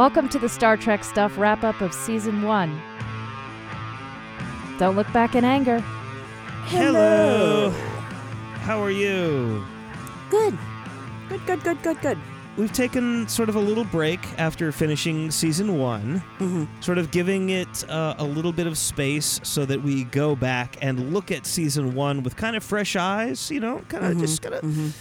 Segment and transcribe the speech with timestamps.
[0.00, 2.80] Welcome to the Star Trek Stuff wrap up of Season 1.
[4.78, 5.80] Don't look back in anger.
[6.68, 7.68] Hello.
[8.62, 9.62] How are you?
[10.30, 10.56] Good.
[11.28, 12.18] Good, good, good, good, good.
[12.56, 16.64] We've taken sort of a little break after finishing season one, Mm-hmm.
[16.80, 20.78] sort of giving it uh, a little bit of space so that we go back
[20.80, 24.20] and look at season one with kind of fresh eyes, you know, kind of Mhm,
[24.20, 24.92] just kind of mhm.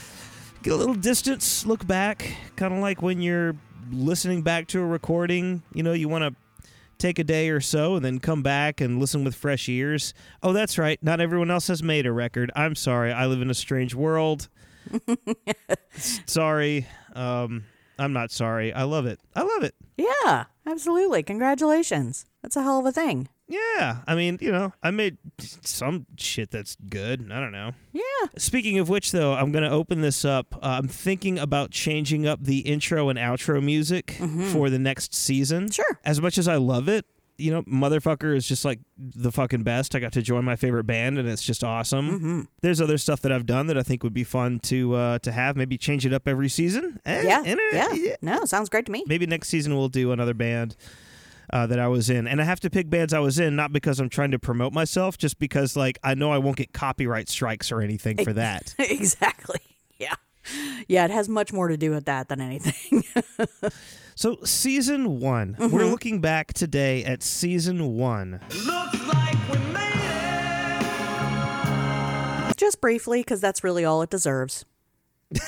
[0.61, 3.55] get a little distance, look back, kind of like when you're
[3.91, 6.63] listening back to a recording, you know, you want to
[6.97, 10.13] take a day or so and then come back and listen with fresh ears.
[10.43, 11.01] Oh, that's right.
[11.01, 12.51] Not everyone else has made a record.
[12.55, 13.11] I'm sorry.
[13.11, 14.49] I live in a strange world.
[16.25, 16.87] Sorry.
[17.13, 17.65] Um,
[17.97, 18.73] I'm not sorry.
[18.73, 19.19] I love it.
[19.35, 19.75] I love it.
[19.97, 21.21] Yeah, absolutely.
[21.23, 22.25] Congratulations.
[22.41, 23.27] That's a hell of a thing.
[23.49, 23.97] Yeah.
[24.07, 27.29] I mean, you know, I made some shit that's good.
[27.31, 27.71] I don't know.
[27.91, 28.01] Yeah.
[28.37, 30.55] Speaking of which, though, I'm going to open this up.
[30.55, 34.17] Uh, I'm thinking about changing up the intro and outro music
[34.51, 35.71] for the next season.
[35.71, 35.99] Sure.
[36.05, 37.05] As much as I love it,
[37.39, 39.95] you know, Motherfucker is just like the fucking best.
[39.95, 42.09] I got to join my favorite band, and it's just awesome.
[42.11, 42.41] Mm-hmm.
[42.61, 45.31] There's other stuff that I've done that I think would be fun to uh, to
[45.31, 45.55] have.
[45.55, 46.99] Maybe change it up every season.
[47.05, 47.41] Eh, Yeah.
[47.45, 47.93] eh, Yeah.
[47.93, 48.15] yeah.
[48.21, 49.05] No, sounds great to me.
[49.07, 50.75] Maybe next season we'll do another band.
[51.51, 53.73] Uh, that I was in, and I have to pick bands I was in, not
[53.73, 57.27] because I'm trying to promote myself, just because like I know I won't get copyright
[57.27, 58.75] strikes or anything for that.
[58.79, 59.59] exactly.
[59.97, 60.13] Yeah.
[60.87, 63.03] Yeah, it has much more to do with that than anything.
[64.15, 65.77] So, season one, we're Mm-hmm.
[65.91, 68.41] looking back today at season one.
[72.57, 74.65] Just briefly, because that's really all it deserves.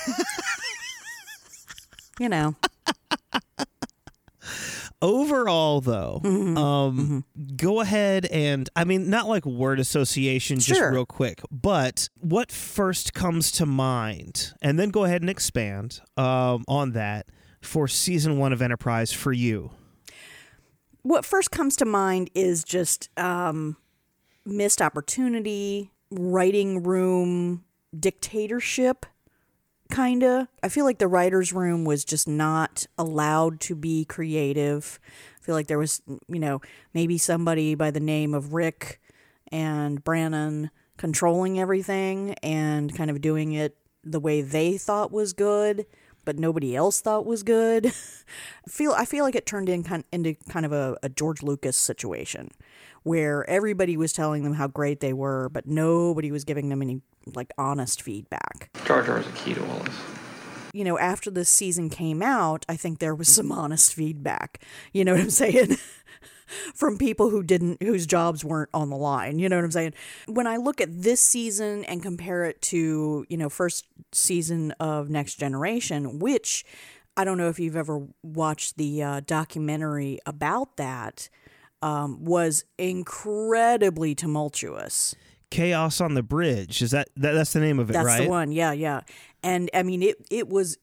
[2.20, 2.56] you know.
[5.02, 6.58] Overall, though, Mm-hmm.
[6.58, 12.52] um, go ahead and I mean, not like word association, just real quick, but what
[12.52, 17.28] first comes to mind, and then go ahead and expand um, on that
[17.62, 19.72] for season one of Enterprise for you.
[21.04, 23.78] what first comes to mind is just um,
[24.46, 27.64] missed opportunity, writing room
[27.98, 29.06] dictatorship,
[29.92, 30.48] kind of.
[30.64, 35.00] I feel like the writer's room was just not allowed to be creative.
[35.40, 36.62] I feel like there was, you know,
[36.94, 39.02] maybe somebody by the name of Rick
[39.52, 45.86] and Brannon controlling everything and kind of doing it the way they thought was good
[46.26, 47.88] but nobody else thought was good.
[48.68, 51.44] I feel I feel like it turned in kind into kind of a, a George
[51.44, 52.50] Lucas situation
[53.04, 57.02] where everybody was telling them how great they were, but nobody was giving them any
[57.26, 58.70] like honest feedback.
[58.86, 59.96] Jar Jar is a key to all this.
[60.74, 64.64] You know, after this season came out, I think there was some honest feedback.
[64.94, 65.78] You know what I'm saying?
[66.76, 69.40] From people who didn't, whose jobs weren't on the line.
[69.40, 69.94] You know what I'm saying?
[70.28, 75.10] When I look at this season and compare it to, you know, first season of
[75.10, 76.66] Next Generation, which
[77.16, 81.30] I don't know if you've ever watched the uh, documentary about that,
[81.82, 85.16] um, was incredibly tumultuous.
[85.52, 88.24] Chaos on the Bridge is that, that that's the name of it, That's right?
[88.24, 88.52] the one.
[88.52, 89.02] Yeah, yeah.
[89.44, 90.78] And I mean, it it was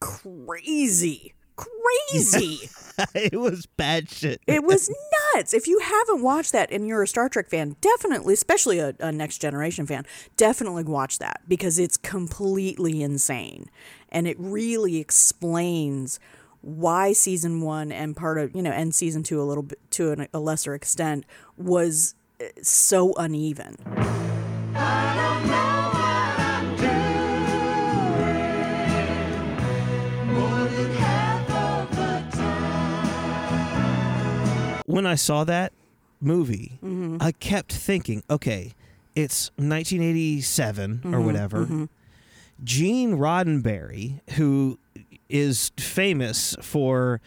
[0.00, 2.70] crazy, crazy.
[3.14, 4.40] it was bad shit.
[4.46, 4.90] it was
[5.34, 5.52] nuts.
[5.52, 9.10] If you haven't watched that and you're a Star Trek fan, definitely, especially a, a
[9.10, 10.06] Next Generation fan,
[10.36, 13.66] definitely watch that because it's completely insane,
[14.10, 16.20] and it really explains
[16.60, 20.12] why season one and part of you know and season two a little bit to
[20.12, 21.26] an, a lesser extent
[21.58, 22.14] was
[22.62, 23.76] so uneven.
[34.86, 35.72] when I saw that
[36.20, 37.16] movie, Mm-hmm.
[37.20, 38.72] I kept thinking, okay,
[39.14, 41.88] it's 1987 or Mm-hmm, whatever.
[42.62, 44.78] Gene Roddenberry, who
[45.28, 47.20] is famous for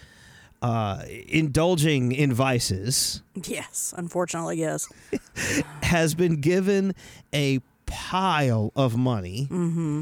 [0.61, 4.87] uh, indulging in vices, Yes, unfortunately, yes.
[5.83, 6.93] has been given
[7.33, 9.47] a pile of money.
[9.51, 10.01] Mm-hmm.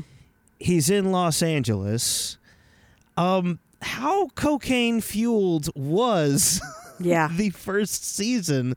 [0.60, 2.38] He's in Los Angeles.
[3.18, 6.62] Um, how cocaine fueled was
[7.00, 7.30] Yeah.
[7.36, 8.76] the first season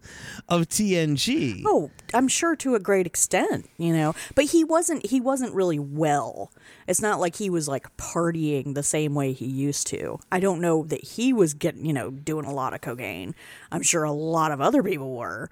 [0.49, 1.63] of TNG?
[1.67, 4.15] Oh, I'm sure to a great extent, you know.
[4.35, 6.53] But he wasn't he wasn't really well.
[6.87, 10.19] It's not like he was like partying the same way he used to.
[10.33, 13.35] I don't know that he was getting, you know, doing a lot of cocaine.
[13.71, 15.51] I'm sure a lot of other people were.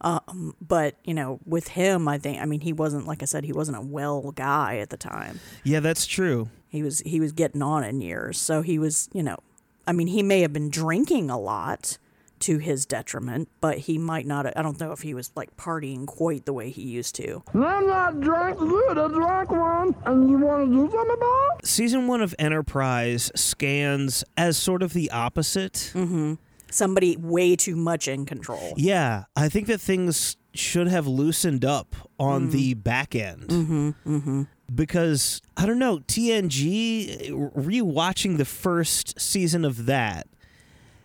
[0.00, 3.44] Um, but, you know, with him, I think I mean he wasn't like I said
[3.44, 5.40] he wasn't a well guy at the time.
[5.64, 6.48] Yeah, that's true.
[6.68, 8.38] He was he was getting on in years.
[8.38, 9.38] So he was, you know,
[9.86, 11.98] I mean he may have been drinking a lot
[12.40, 14.46] to his detriment, but he might not.
[14.56, 17.42] I don't know if he was like partying quite the way he used to.
[17.54, 21.66] I'm not drunk, you're the drunk one, and you want to do something about it?
[21.66, 25.92] Season one of Enterprise scans as sort of the opposite.
[25.94, 26.34] Mm-hmm.
[26.70, 28.74] Somebody way too much in control.
[28.76, 33.48] Yeah, I think that things should have loosened up on the back end.
[33.48, 34.42] Mm-hmm, mm-hmm.
[34.74, 40.26] Because, I don't know, TNG, rewatching the first season of that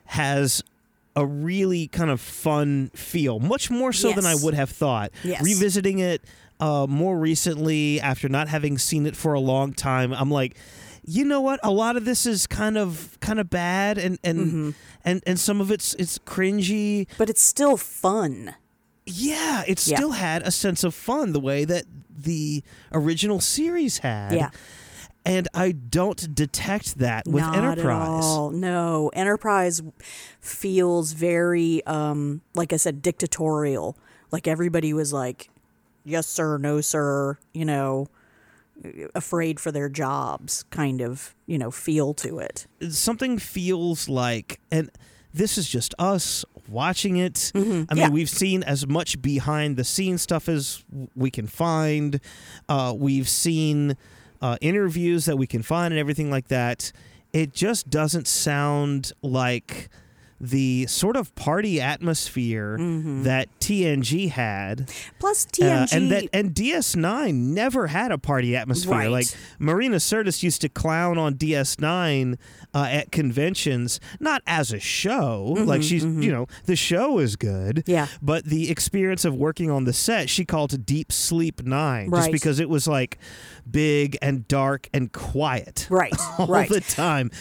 [0.06, 0.62] has
[1.15, 5.12] a really kind of fun feel, much more so than I would have thought.
[5.24, 5.44] Yes.
[5.44, 6.24] Revisiting it
[6.60, 10.56] uh, more recently after not having seen it for a long time, I'm like,
[11.06, 11.60] you know what?
[11.63, 14.69] A lot of this is kind of kind of bad, and and Mm-hmm.
[15.04, 17.07] and and some of it's it's cringy.
[17.18, 18.56] But it's still fun.
[19.06, 19.98] Yeah, it Yeah.
[19.98, 22.63] still had a sense of fun the way that the
[22.94, 24.33] original series had.
[24.33, 24.50] Yeah.
[25.25, 27.80] And I don't detect that with Not Enterprise.
[28.25, 28.52] At all.
[28.52, 29.81] No, Enterprise
[30.42, 33.98] feels very, um, like I said, dictatorial.
[34.31, 35.50] Like everybody was like,
[36.04, 38.08] "Yes, sir," "No, sir," you know,
[39.16, 42.68] afraid for their jobs, kind of, you know, feel to it.
[42.90, 44.90] Something feels like, and
[45.34, 47.52] this is just us watching it.
[47.56, 47.98] I mean, Mm-hmm.
[47.98, 48.10] Yeah.
[48.10, 50.84] we've seen as much behind the scenes stuff as
[51.16, 52.19] we can find.
[52.68, 53.96] Uh, we've seen
[54.44, 56.92] uh, interviews that we can find and everything like that.
[57.31, 59.90] It just doesn't sound like
[60.45, 63.24] the sort of party atmosphere Mm-hmm.
[63.24, 64.92] that TNG had.
[65.19, 65.50] Plus, Uh,
[65.88, 65.94] TNG.
[65.94, 68.92] and that and DS9 never had a party atmosphere.
[68.92, 69.10] Right.
[69.10, 69.28] Like
[69.60, 72.38] Marina Sirtis used to clown on DS9
[72.74, 75.56] uh, at conventions, not as a show.
[75.66, 77.78] like she's, you know, the show is good.
[77.78, 78.07] Mm-hmm, Yeah.
[78.22, 82.60] But the experience of working on the set, she called Deep Sleep Nine, just because
[82.60, 83.18] it was like
[83.69, 85.88] big and dark and quiet.
[85.90, 86.68] Right, All right.
[86.69, 87.31] the time.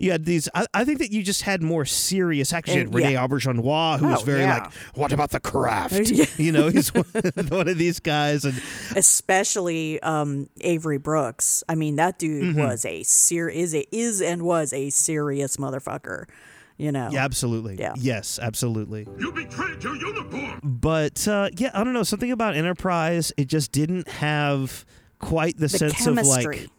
[0.00, 0.48] You had these.
[0.54, 2.52] I, I think that you just had more serious.
[2.54, 3.26] Actually, you had Rene yeah.
[3.26, 4.62] Auberjonois, who was Oh, very yeah.
[4.64, 6.24] like, "What about the craft?" Yeah.
[6.38, 7.04] You know, he's one,
[7.48, 8.60] one of these guys, and
[8.96, 11.62] especially um, Avery Brooks.
[11.68, 12.58] I mean, that dude Mm-hmm.
[12.60, 16.24] was a ser- is a is and was a serious motherfucker.
[16.78, 17.10] You know.
[17.12, 17.92] yeah, absolutely, Yeah.
[17.98, 19.06] yes, absolutely.
[19.18, 20.60] You betrayed your uniform!
[20.64, 23.34] But uh, yeah, I don't know something about Enterprise.
[23.36, 24.86] It just didn't have
[25.18, 26.56] quite the, the sense chemistry.
[26.56, 26.70] of like.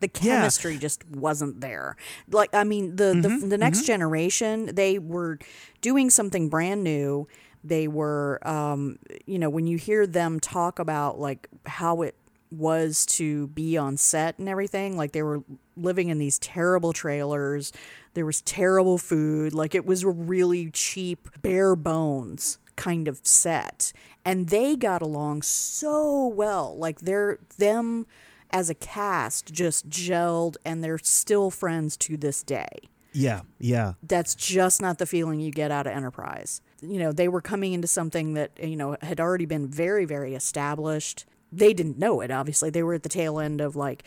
[0.00, 0.40] The Yeah.
[0.40, 1.96] chemistry just wasn't there.
[2.30, 5.38] Like I mean, the Mm-hmm, the, the next generation, they were
[5.80, 7.28] doing something brand new.
[7.64, 12.14] They were, um, you know, when you hear them talk about like how it
[12.50, 15.42] was to be on set and everything, like they were
[15.76, 17.72] living in these terrible trailers.
[18.14, 19.52] There was terrible food.
[19.52, 23.92] Like it was a really cheap, bare bones kind of set.
[24.24, 26.76] And they got along so well.
[26.78, 28.06] Like they're them
[28.50, 32.68] as a cast just gelled and they're still friends to this day.
[33.12, 36.60] Yeah, yeah, That's just not the feeling you get out of Enterprise.
[36.82, 40.34] You know, they were coming into something that, you know, had already been very, very
[40.34, 41.24] established.
[41.50, 42.68] They didn't know it, obviously.
[42.68, 44.04] They were at the tail end of like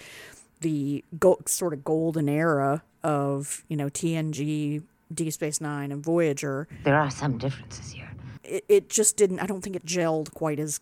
[0.62, 6.68] the go- sort of golden era of, you know, TNG, Deep Space Nine, and Voyager.
[6.84, 8.12] There are some differences here.
[8.44, 10.82] It, it just didn't, I don't think it gelled quite as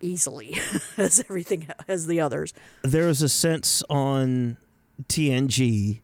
[0.00, 0.58] easily
[0.96, 2.52] as everything, as the others.
[2.82, 4.56] there was a sense on
[5.08, 6.00] TNG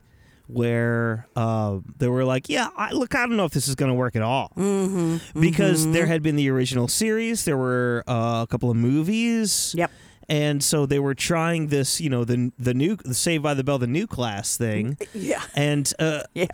[0.48, 3.90] where uh, they were like, "Yeah, I, look, I don't know if this is going
[3.90, 8.42] to work at all," mm-hmm, because there had been the original series, there were uh,
[8.42, 9.90] a couple of movies, Yep.
[10.28, 13.64] and so they were trying this, you know, the the new the Saved by the
[13.64, 15.42] Bell, the new class thing, Yeah.
[15.56, 16.46] and uh, Yeah.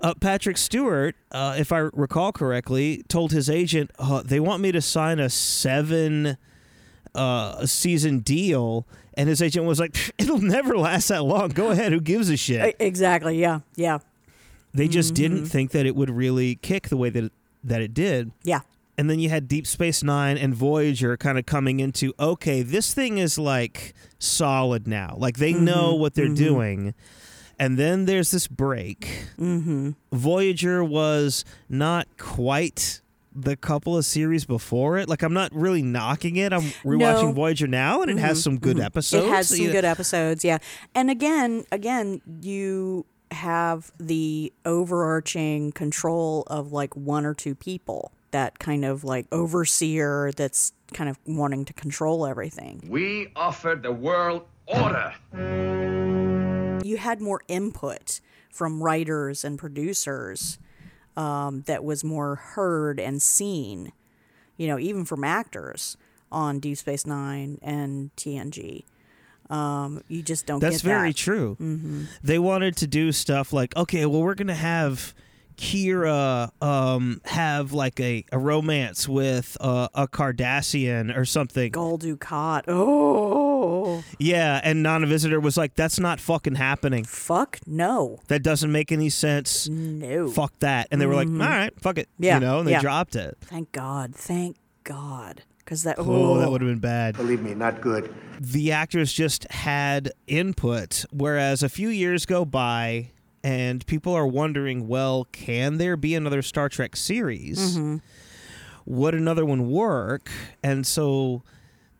[0.00, 4.70] uh, Patrick Stewart, uh, if I recall correctly, told his agent, uh, "They want me
[4.70, 6.36] to sign a seven
[7.14, 11.48] uh, a season deal," and his agent was like, "It'll never last that long.
[11.50, 11.92] Go ahead.
[11.92, 13.38] Who gives a shit?" Exactly.
[13.40, 13.60] Yeah.
[13.76, 13.98] Yeah.
[14.72, 17.32] They just didn't think that it would really kick the way that it,
[17.64, 18.30] that it did.
[18.44, 18.60] Yeah.
[18.96, 22.92] And then you had Deep Space Nine and Voyager kind of coming into okay, this
[22.94, 25.14] thing is like solid now.
[25.16, 26.94] Like they know what they're doing.
[27.58, 29.26] And then there's this break.
[29.38, 29.90] Mm-hmm.
[30.12, 33.00] Voyager was not quite
[33.34, 35.08] the couple of series before it.
[35.08, 36.52] Like I'm not really knocking it.
[36.52, 37.22] I'm rewatching No.
[37.24, 37.32] Mm-hmm.
[37.34, 39.26] Voyager now, and it has some good episodes.
[39.26, 39.72] It has some Yeah.
[39.72, 40.58] good episodes, yeah.
[40.94, 48.12] And again, again, you have the overarching control of like one or two people.
[48.32, 52.82] That kind of like overseer that's kind of wanting to control everything.
[52.88, 55.14] We offered the world order.
[56.84, 58.20] You had more input
[58.50, 60.58] from writers and producers
[61.16, 63.92] um, that was more heard and seen,
[64.56, 65.96] you know, even from actors
[66.32, 68.84] on Deep Space Nine and TNG.
[69.48, 71.16] Um, you just don't That's very that.
[71.16, 71.56] true.
[72.22, 75.12] They wanted to do stuff like, okay, well, we're going to have
[75.56, 81.72] Kira um, have like a, a romance with uh, a Cardassian or something.
[81.72, 82.62] Gul Dukat.
[82.68, 83.49] Oh,
[84.18, 87.04] Yeah, and Nana Visitor was like, that's not fucking happening.
[87.04, 88.18] fuck no.
[88.28, 89.68] That doesn't make any sense.
[89.68, 90.28] No.
[90.30, 90.88] Fuck that.
[90.90, 92.08] And they were like, all right, fuck it.
[92.14, 92.24] Mm-hmm.
[92.24, 92.80] Yeah, You know, and they yeah.
[92.80, 93.36] dropped it.
[93.42, 94.14] Thank God.
[94.14, 95.42] Thank God.
[95.58, 97.16] Because that, Oh, that would have been bad.
[97.16, 98.12] Believe me, not good.
[98.40, 103.10] the actors just had input, whereas a few years go by
[103.44, 107.78] and people are wondering, well, can there be another Star Trek series?
[108.86, 110.30] Would another one work?
[110.62, 111.42] And so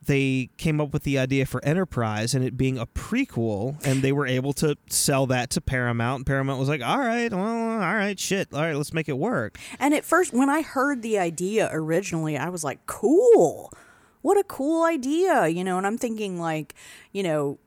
[0.06, 4.12] they came up with the idea for Enterprise and it being a prequel, and they
[4.12, 6.20] were able to sell that to Paramount.
[6.20, 9.18] And Paramount was like, all right, well, all right, shit, all right, let's make it
[9.18, 9.58] work.
[9.78, 13.72] And at first, when I heard the idea originally, I was like, cool.
[14.22, 15.78] What a cool idea, you know.
[15.78, 16.74] And I'm thinking, like,
[17.12, 17.58] you know,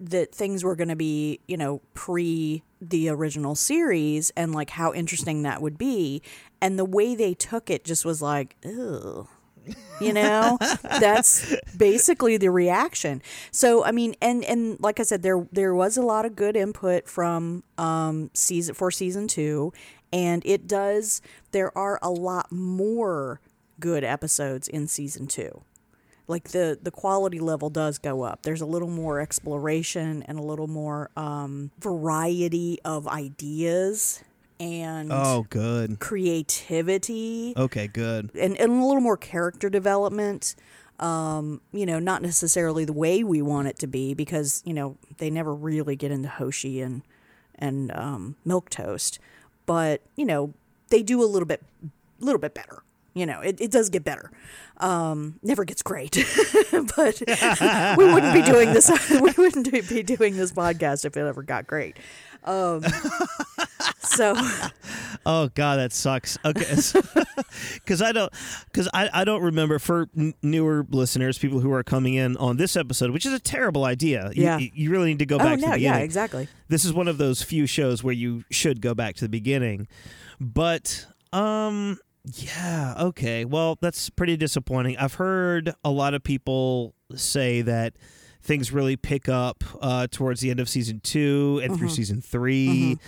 [0.00, 4.92] that things were going to be, you know, pre the original series and like how
[4.92, 6.22] interesting that would be.
[6.60, 9.28] And the way they took it just was like, ew.
[10.00, 13.22] You know, that's basically the reaction.
[13.50, 16.56] So I mean, and and like I said, there there was a lot of good
[16.56, 19.72] input from um season for season two,
[20.12, 21.20] and it does.
[21.50, 23.40] There are a lot more
[23.80, 25.62] good episodes in season two
[26.28, 30.42] like the the quality level does go up there's a little more exploration and a
[30.42, 34.22] little more um, variety of ideas
[34.60, 36.00] and Oh, good.
[36.00, 37.52] creativity.
[37.56, 38.30] Okay, good.
[38.34, 40.54] and, and a little more character development
[41.00, 44.96] um, you know not necessarily the way we want it to be because you know
[45.18, 47.02] they never really get into hoshi and
[47.54, 49.20] and um, milk toast.
[49.64, 50.54] But you know
[50.88, 51.62] they do a little bit
[52.18, 52.82] little bit better
[53.14, 54.32] you know it, it does get better.
[54.78, 56.16] Um, never gets great.
[56.96, 57.22] But
[57.96, 61.66] we wouldn't be doing this we wouldn't be doing this podcast if it ever got
[61.68, 61.96] great.
[62.44, 62.82] Um,
[64.00, 64.34] so
[65.26, 66.38] Oh God, that sucks.
[66.44, 66.64] Okay,
[67.74, 68.32] because I don't,
[68.66, 72.56] because I, I don't remember for n- newer listeners, people who are coming in on
[72.56, 74.30] this episode, which is a terrible idea.
[74.34, 74.58] You- Yeah.
[74.58, 76.04] you, you really need to go oh back to no the yeah beginning.
[76.04, 79.28] exactly This is one of those few shows where you should go back to the
[79.28, 79.88] beginning,
[80.40, 83.44] but um, yeah, okay.
[83.44, 84.96] Well, that's pretty disappointing.
[84.98, 87.94] I've heard a lot of people say that
[88.40, 91.78] things really pick up uh, towards the end of season two and Mm-hmm.
[91.80, 92.98] through season 3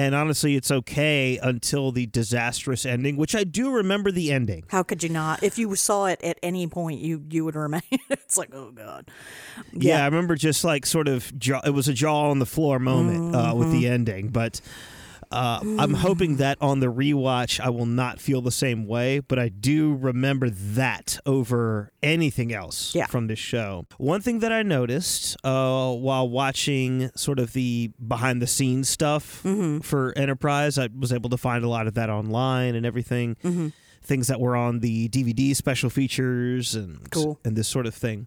[0.00, 4.64] And honestly, it's okay until the disastrous ending, which I do remember the ending.
[4.68, 5.42] How could you not?
[5.42, 7.82] If you saw it at any point, you you would remain.
[8.08, 9.10] it's like, oh god.
[9.74, 12.78] Yeah, I remember just like sort of jaw, it was a jaw on the floor
[12.78, 13.78] moment uh, with Mm-hmm.
[13.78, 14.62] the ending, but
[15.32, 19.20] uh, I'm hoping that on the rewatch I will not feel the same way.
[19.20, 23.06] But I do remember that over anything else Yeah.
[23.06, 23.86] from this show.
[23.98, 29.42] One thing that I noticed uh, while watching sort of the behind the scenes stuff
[29.44, 29.80] Mm-hmm.
[29.80, 33.36] for Enterprise, I was able to find a lot of that online and everything.
[33.44, 33.68] Mm-hmm.
[34.02, 37.38] Things that were on the DVD special features and Cool.
[37.44, 38.26] and this sort of thing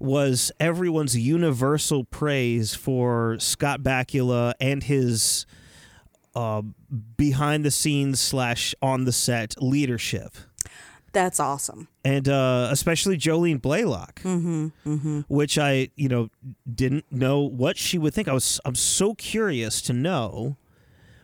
[0.00, 5.46] was everyone's universal praise for Scott Bakula and his
[6.34, 6.62] uh,
[7.16, 10.34] behind the scenes slash on the set leadership.
[11.12, 11.86] That's awesome.
[12.04, 14.20] And uh, especially Jolene Blalock,
[15.28, 16.28] which I, you know,
[16.72, 18.26] didn't know what she would think.
[18.26, 20.56] I was, I'm so curious to know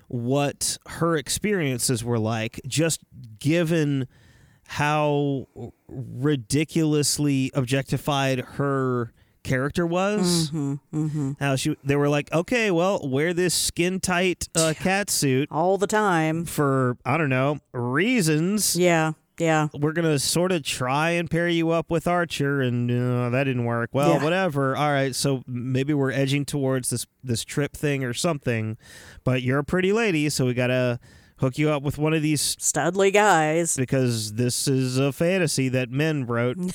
[0.06, 3.00] what her experiences were like, just
[3.40, 4.06] given
[4.68, 5.48] how
[5.88, 10.52] ridiculously objectified her character was.
[11.40, 15.78] How she, they were like, okay, well, wear this skin tight uh, cat suit All
[15.78, 16.44] the time.
[16.44, 18.76] for I don't know reasons.
[18.76, 19.12] Yeah.
[19.38, 19.68] Yeah.
[19.72, 23.64] We're gonna sort of try and pair you up with Archer, and uh, that didn't
[23.64, 23.88] work.
[23.92, 24.22] Well, Yeah.
[24.24, 24.76] whatever.
[24.76, 28.76] All right, so maybe we're edging towards this this trip thing or something.
[29.24, 31.00] But you're a pretty lady, so we gotta
[31.40, 33.76] hook you up with one of these Studly guys.
[33.76, 36.56] because this is a fantasy that men wrote.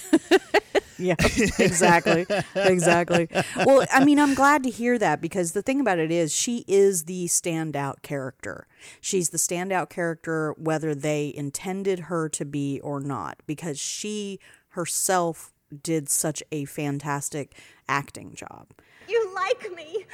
[0.97, 1.15] Yeah,
[1.59, 2.25] exactly.
[2.55, 3.27] exactly.
[3.65, 6.63] Well, I mean, I'm glad to hear that because the thing about it is she
[6.69, 8.65] is the standout character.
[9.01, 15.51] She's the standout character whether they intended her to be or not because she herself
[15.83, 17.53] did such a fantastic
[17.89, 18.67] acting job.
[19.09, 20.05] You like me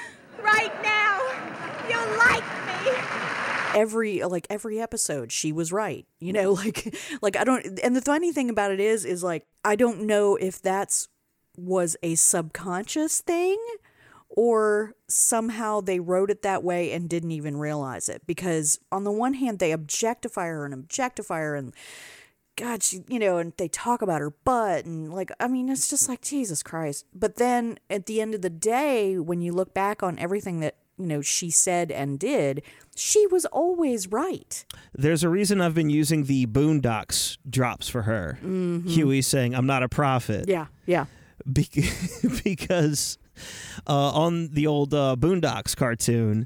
[0.44, 1.20] right now.
[1.90, 2.92] You like me.
[3.76, 8.02] every like every episode she was right you know like like i don't and the
[8.02, 11.08] funny thing about it is is like i don't know if that's
[11.58, 13.58] was a subconscious thing
[14.30, 19.12] or somehow they wrote it that way and didn't even realize it because on the
[19.12, 21.74] one hand they objectify her and objectify her and
[22.56, 25.88] god she you know and they talk about her butt and like i mean it's
[25.88, 29.74] just like jesus christ but then at the end of the day when you look
[29.74, 32.62] back on everything that you know she said and did,
[32.96, 34.64] she was always right.
[34.94, 38.38] There's a reason I've been using the Boondocks drops for her.
[38.44, 40.46] Huey saying, I'm not a prophet.
[40.48, 41.06] Yeah, yeah.
[41.44, 41.90] Bec-
[42.44, 43.18] because
[43.88, 46.46] uh, on the old uh, Boondocks cartoon,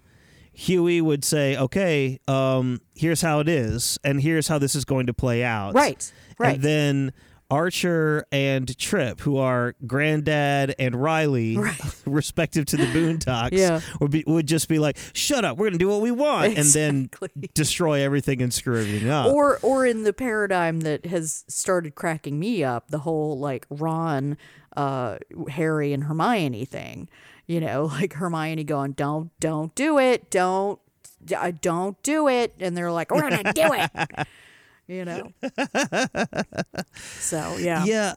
[0.56, 5.06] Huey would say, "Okay, um, here's how it is, and here's how this is going
[5.08, 6.56] to play out." Right, right.
[6.56, 7.14] And then
[7.52, 11.60] Archer and Trip, who are Granddad and Riley,
[12.06, 13.82] respective to the Boondocks, Yeah.
[14.00, 16.58] would be would just be like, "Shut up, we're going to do what we want,"
[16.58, 17.10] and then
[17.54, 19.28] destroy everything and screw everything up.
[19.28, 24.38] or or in the paradigm that has started cracking me up the whole like ron
[24.76, 25.18] uh
[25.50, 27.08] harry and hermione thing
[27.48, 30.80] you know like hermione going don't don't do it don't
[31.36, 34.28] uh, don't do it and they're like we're gonna do it
[34.88, 35.32] you know
[37.20, 38.14] so yeah Yeah.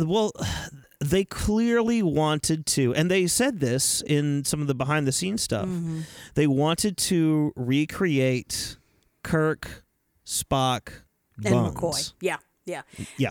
[0.00, 0.32] Well,
[1.00, 5.42] they clearly wanted to, and they said this in some of the behind the scenes
[5.42, 5.66] stuff.
[5.66, 6.00] Mm-hmm.
[6.34, 8.76] They wanted to recreate
[9.22, 9.84] Kirk,
[10.26, 10.90] Spock,
[11.44, 11.74] and Bones.
[11.74, 12.82] mccoy yeah yeah
[13.16, 13.30] Yeah.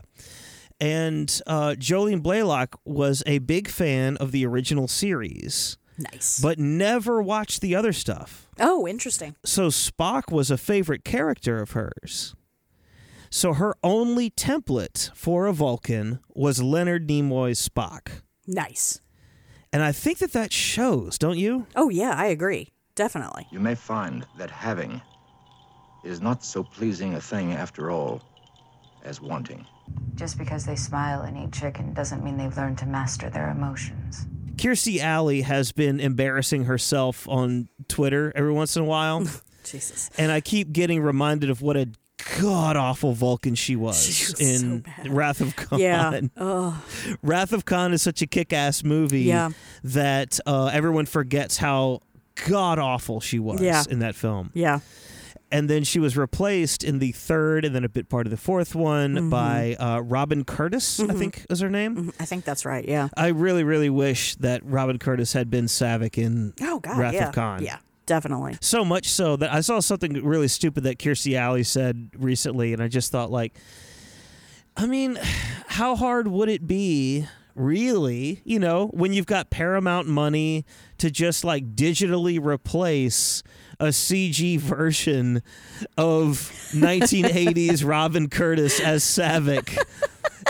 [0.80, 7.22] And uh, Jolene Blalock was a big fan of the original series, nice but never
[7.22, 8.48] watched the other stuff.
[8.60, 12.36] oh interesting So Spock was a favorite character of hers.
[13.30, 18.22] So her only template for a Vulcan was Leonard Nimoy's Spock.
[18.46, 19.02] nice
[19.74, 21.66] And I think that that shows, don't you?
[21.76, 25.02] oh yeah i agree definitely You may find that having
[26.06, 28.22] is not so pleasing a thing after all
[29.04, 29.66] as wanting.
[30.16, 34.26] Just because they smile and eat chicken doesn't mean they've learned to master their emotions.
[34.56, 39.24] Kirstie Alley has been embarrassing herself on Twitter every once in a while.
[39.64, 41.90] jesus and I keep getting reminded of what a
[42.40, 45.10] god awful Vulcan she was, She was in so.
[45.12, 45.78] Wrath of Khan.
[45.80, 46.82] yeah oh
[47.22, 49.50] Wrath of Khan is such a kick ass movie Yeah.
[49.84, 52.00] that uh, everyone forgets how
[52.48, 53.84] god awful she was Yeah.
[53.90, 54.52] in that film.
[54.54, 54.80] yeah
[55.52, 58.38] And then she was replaced in the third and then a bit part of the
[58.38, 59.30] fourth one Mm-hmm.
[59.30, 62.12] by uh, Robin Curtis, I think is her name.
[62.20, 66.18] i think that's right yeah I really, really wish that Robin Curtis had been Saavik
[66.18, 67.64] in oh god Wrath yeah of Khan.
[67.64, 72.10] yeah definitely So much so that I saw something really stupid that Kirstie Alley said
[72.18, 73.54] recently, and I just thought, like,
[74.76, 75.18] I mean,
[75.68, 80.66] how hard would it be, really, you know, when you've got Paramount money
[81.00, 83.44] to just like digitally replace
[83.80, 85.42] a CG version
[85.98, 89.78] of 1980s Robin Curtis as Saavik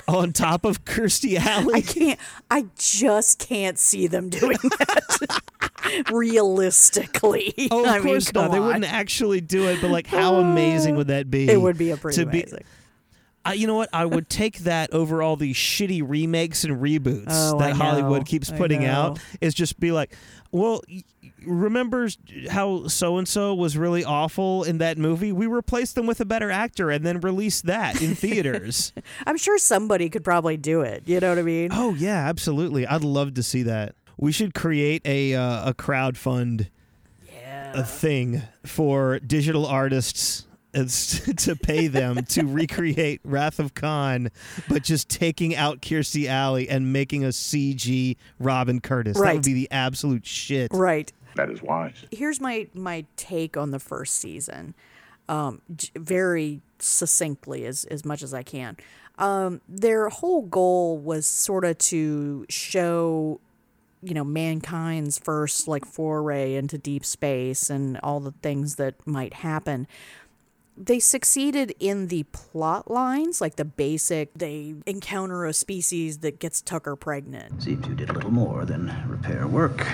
[0.08, 1.76] on top of Kirstie Alley?
[1.76, 2.20] I can't.
[2.50, 5.42] I just can't see them doing that
[6.12, 7.54] realistically.
[7.72, 8.46] Oh, of I mean, course not.
[8.46, 11.50] come They wouldn't actually do it, but like, how amazing would that be?
[11.50, 12.63] It would be a pretty to be- amazing.
[13.46, 13.88] I, you know what?
[13.94, 18.52] I would take that over all these shitty remakes and reboots Oh, that Hollywood keeps
[18.52, 19.20] putting out.
[19.40, 20.13] Is just be like,
[20.52, 20.82] well,
[21.48, 22.10] remember
[22.50, 25.32] how so and so was really awful in that movie?
[25.32, 28.94] We replaced them with a better actor and then released that in theaters.
[29.26, 31.04] I'm sure somebody could probably do it.
[31.06, 31.70] You know what I mean?
[31.72, 32.86] oh yeah, absolutely.
[32.86, 33.96] I'd love to see that.
[34.18, 36.70] We should create a uh, a crowd fund
[37.74, 44.30] a thing for digital artists to pay them to recreate Wrath of Khan,
[44.70, 49.18] but just taking out Kirstie Alley and making a CG Robin Curtis.
[49.18, 49.30] Right.
[49.30, 50.72] That would be the absolute shit.
[50.72, 51.12] Right.
[51.38, 52.04] That is wise.
[52.12, 54.73] Here's my my take on the first season,
[55.30, 55.62] um,
[55.95, 58.78] very succinctly as as much as I can.
[59.17, 63.39] Um, their whole goal was sort of to show
[64.04, 69.34] you know mankind's first like foray into deep space and all the things that might
[69.34, 69.88] happen
[70.78, 76.62] they succeeded in the plot lines like the basic they encounter a species that gets
[76.62, 79.88] tucker pregnant C2 did a little more than repair work.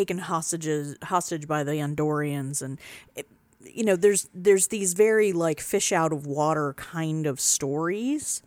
[0.00, 2.78] Taken hostages hostage by the andorians and
[3.14, 3.26] it,
[3.60, 8.42] you know there's there's these very like fish out of water kind of stories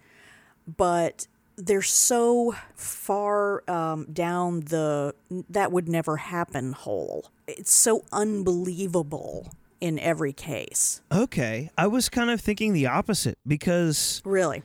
[0.66, 5.14] but they're so far um, down the
[5.50, 7.30] that would never happen hole.
[7.48, 11.02] It's so unbelievable in every case.
[11.12, 11.70] Okay.
[11.78, 14.64] I was kind of thinking the opposite because, Really.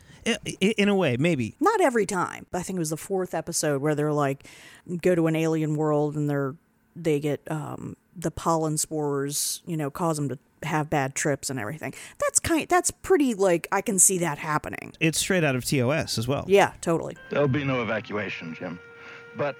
[0.61, 1.57] in a way, maybe.
[1.61, 2.47] Not every time.
[2.55, 4.47] I think it was the fourth episode where they're like
[5.03, 6.55] go to an alien world and they're
[7.05, 11.59] they get um, the pollen spores, you know, cause them to have bad trips and
[11.59, 11.95] everything.
[12.19, 14.93] That's kind that's pretty like I can see that happening.
[15.01, 16.45] It's straight out of TOS as well.
[16.49, 17.17] Yeah, totally.
[17.31, 18.81] There'll be no evacuation, Jim.
[19.37, 19.57] But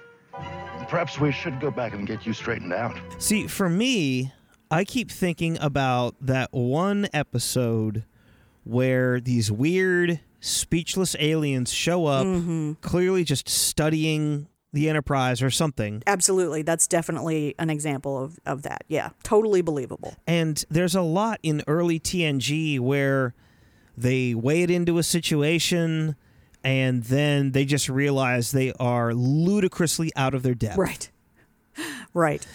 [0.89, 2.97] perhaps we should go back and get you straightened out.
[3.17, 4.33] See, for me,
[4.69, 8.03] I keep thinking about that one episode
[8.63, 12.27] where these weird, speechless aliens show up,
[12.81, 16.03] clearly just studying the Enterprise or something.
[16.05, 16.61] Absolutely.
[16.61, 18.83] That's definitely an example of, of that.
[18.87, 19.09] Yeah.
[19.23, 20.15] Totally believable.
[20.27, 23.33] And there's a lot in early TNG where
[23.97, 26.15] they wade into a situation
[26.63, 30.77] and then they just realize they are ludicrously out of their depth.
[30.77, 31.09] Right.
[32.13, 32.45] Right.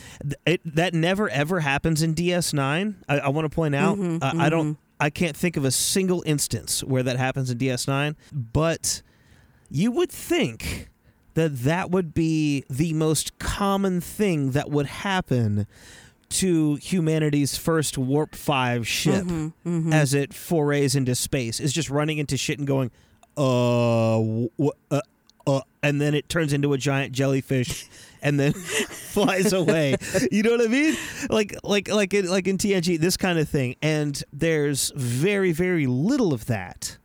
[0.47, 2.95] It, that never ever happens in DS9.
[3.09, 3.97] I, I want to point out.
[3.99, 4.77] Mhm, I, I don't.
[5.01, 8.17] I can't think of a single instance where that happens in DS9.
[8.33, 9.01] But
[9.71, 10.91] you would think
[11.35, 15.67] that that would be the most common thing that would happen
[16.31, 21.61] to humanity's first warp 5 ship Mm-hmm, as it forays into space.
[21.61, 22.91] Is just running into shit and going
[23.37, 24.21] uh,
[24.61, 25.01] wh- uh,
[25.47, 27.87] uh and then it turns into a giant jellyfish
[28.23, 29.97] and then flies away.
[30.33, 30.97] You know what i mean?
[31.31, 33.77] Like like like in, like in tng this kind of thing.
[33.83, 36.99] And there's very very little of that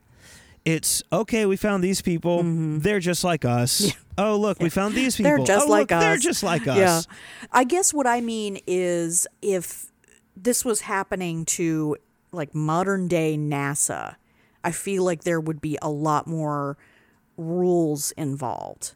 [0.65, 5.15] it's okay we found these people they're just like us oh look we found these
[5.15, 5.37] people Mm-hmm.
[5.45, 6.03] They're just oh, like look, us.
[6.03, 7.01] they're just like us Yeah.
[7.51, 9.91] I guess what I mean is if
[10.35, 11.97] this was happening to
[12.31, 14.15] like modern day NASA,
[14.63, 16.77] I feel like there would be a lot more
[17.37, 18.93] rules involved.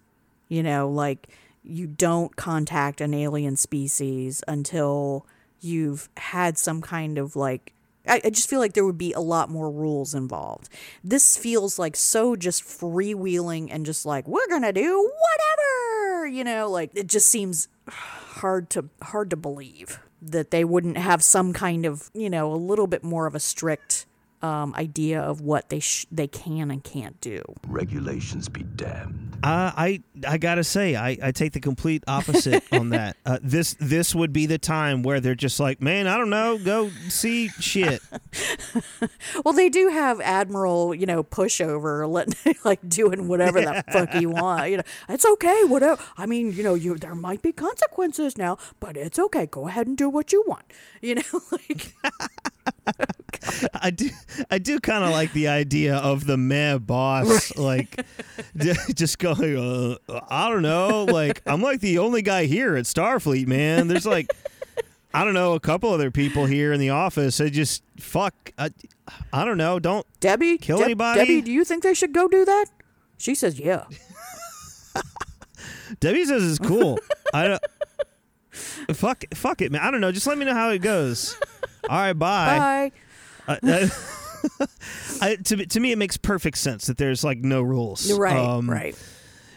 [0.49, 1.29] You know, like
[1.63, 5.25] you don't contact an alien species until
[5.61, 7.73] you've had some kind of like
[8.07, 10.69] I, I just feel like there would be a lot more rules involved.
[11.03, 16.69] This feels like so just freewheeling and just like we're gonna do whatever, you know.
[16.69, 21.85] Like it just seems hard to hard to believe that they wouldn't have some kind
[21.85, 24.05] of you know a little bit more of a strict
[24.41, 27.41] um, idea of what they sh- they can and can't do.
[27.67, 29.32] Regulations be damned.
[29.43, 33.17] Uh, I I gotta say I, I take the complete opposite on that.
[33.25, 36.57] Uh, this this would be the time where they're just like, man, I don't know,
[36.57, 38.01] go see shit.
[39.43, 44.29] Well, they do have Admiral, you know, pushover, letting like doing whatever the fuck you
[44.29, 44.69] want.
[44.69, 46.01] You know, it's okay, whatever.
[46.17, 49.45] I mean, you know, you there might be consequences now, but it's okay.
[49.47, 50.63] Go ahead and do what you want.
[51.01, 51.93] You know, like
[53.73, 54.09] I do
[54.49, 58.03] I do kind of like the idea of the meh boss like
[58.57, 59.57] j- just going,
[60.09, 63.87] uh, I don't know, like I'm like the only guy here at Starfleet, man.
[63.87, 64.27] There's like.
[65.15, 67.39] I don't know, a couple other people here in the office.
[67.39, 68.33] I just fuck.
[68.57, 68.71] I,
[69.31, 69.77] I don't know.
[69.77, 71.19] Don't Debbie, kill Deb- anybody.
[71.19, 72.65] Debbie, do you think they should go do that?
[73.19, 73.83] She says, yeah.
[75.99, 76.97] Debbie says it's cool.
[77.31, 77.61] I don't.
[78.95, 79.81] Fuck, fuck it, man.
[79.81, 80.11] I don't know.
[80.11, 81.37] Just let me know how it goes.
[81.89, 82.91] All right, bye.
[83.47, 83.57] Bye.
[83.63, 83.87] Uh, uh,
[85.21, 88.11] I, to me- to me, it makes perfect sense that there's like no rules.
[88.11, 88.95] Right, Um, right.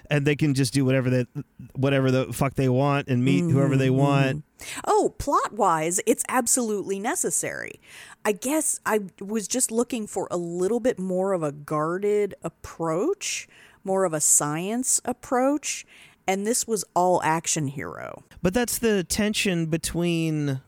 [0.09, 1.27] And they can just do whatever they,
[1.75, 4.45] whatever the fuck they want, and meet whoever they want.
[4.87, 7.81] Oh, plot wise, it's absolutely necessary.
[8.25, 13.49] I guess I was just looking for a little bit more of a guarded approach,
[13.83, 15.85] more of a science approach,
[16.29, 18.23] and this was all action hero.
[18.43, 20.61] But that's the tension between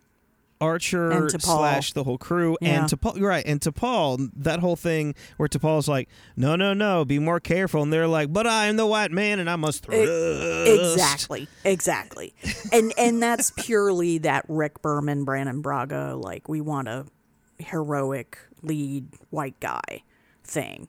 [0.60, 2.80] Archer slash the whole crew Yeah.
[2.82, 3.20] and T'Pol.
[3.20, 4.30] Right, and T'Pol.
[4.34, 8.32] That whole thing where T'Pol's like, "No, no, no, be more careful," and they're like,
[8.32, 10.00] "But I am the white man, and I must thrust."
[10.66, 12.34] Exactly, exactly,
[12.72, 17.06] and and that's purely that Rick Berman, Brannon Braga, like we want a
[17.58, 20.02] heroic lead white guy
[20.44, 20.88] thing,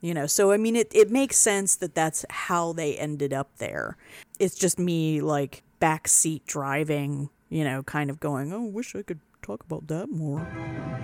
[0.00, 0.26] you know.
[0.26, 3.96] So I mean, it it makes sense that that's how they ended up there.
[4.38, 9.20] It's just me like backseat driving, you know, kind of going, oh, wish I could
[9.42, 10.46] talk about that more.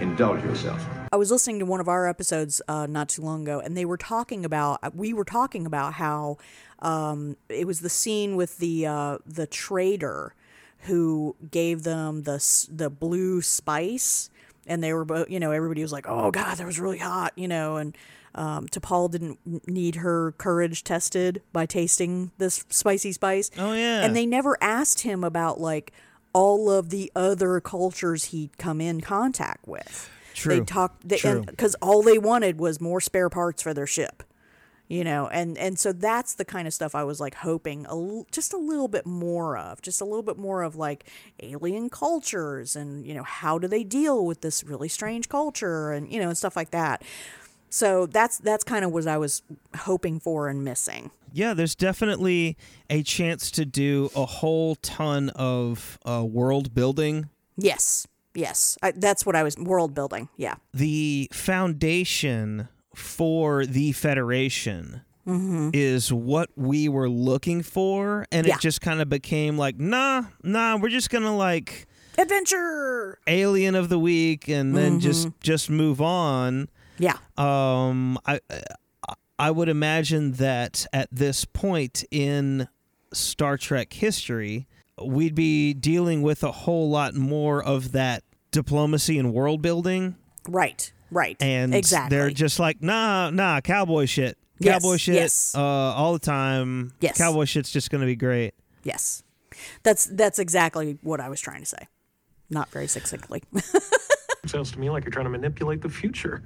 [0.01, 0.85] Indulge yourself.
[1.13, 3.85] I was listening to one of our episodes uh, not too long ago, and they
[3.85, 6.39] were talking about we were talking about how
[6.81, 10.35] um, it was the scene with the uh, the trader
[10.81, 14.31] who gave them the the blue spice,
[14.67, 17.33] and they were both you know everybody was like, oh god, that was really hot,
[17.37, 17.97] you know, and
[18.35, 23.51] um, T'Pol didn't need her courage tested by tasting this spicy spice.
[23.57, 25.93] Oh yeah, And they never asked him about like
[26.35, 30.11] all of the other cultures he'd come in contact with.
[30.35, 30.65] They True.
[30.65, 31.45] talked they, True.
[31.47, 34.23] because all they wanted was more spare parts for their ship.
[34.87, 37.93] You know, and and so that's the kind of stuff I was like hoping a
[37.93, 41.09] l- just a little bit more of, just a little bit more of like
[41.41, 46.13] alien cultures and you know how do they deal with this really strange culture and
[46.13, 47.03] you know and stuff like that.
[47.75, 49.43] So that's that's kind of what I was
[49.79, 51.11] hoping for and missing.
[51.33, 52.57] yeah, there's definitely
[52.89, 57.29] a chance to do a whole ton of uh, world building.
[57.57, 60.29] Yes, yes, I, that's what I was world building.
[60.37, 60.55] Yeah.
[60.73, 65.01] The foundation for the Federation
[65.73, 68.55] is what we were looking for, and Yeah.
[68.55, 71.87] it just kind of became like, nah, nah, we're just gonna like
[72.19, 73.19] Adventure.
[73.27, 76.69] alien of the week, and then just just move on.
[76.99, 77.17] Yeah.
[77.37, 78.41] Um, I
[79.39, 82.69] I would imagine that at this point in
[83.13, 84.67] Star Trek history,
[85.03, 90.17] we'd be dealing with a whole lot more of that diplomacy and world building.
[90.49, 90.93] Right.
[91.11, 91.37] Right.
[91.41, 92.17] And exactly.
[92.17, 94.39] they're just like, nah, nah, cowboy shit.
[94.59, 95.55] Yes, Cowboy shit yes.
[95.57, 96.93] uh, all the time.
[97.01, 97.19] Yes.
[97.19, 98.55] Cowboy shit's just going to be great.
[98.85, 99.23] yes.
[99.85, 101.87] That's that's exactly what I was trying to say.
[102.51, 103.43] Not very succinctly.
[104.47, 106.43] Sounds to me like you're trying to manipulate the future.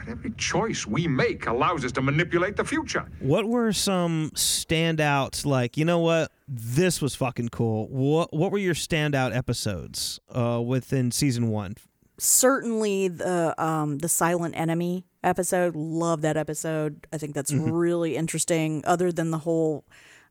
[0.00, 3.04] But every choice we make allows us to manipulate the future.
[3.20, 5.44] What were some standouts?
[5.44, 6.32] Like, you know what?
[6.48, 7.86] This was fucking cool.
[7.88, 11.74] What What were your standout episodes uh, within season one?
[12.18, 15.74] Certainly the um the silent enemy episode.
[15.76, 17.06] Love that episode.
[17.12, 17.68] I think that's Mhm.
[17.72, 18.82] really interesting.
[18.86, 19.84] Other than the whole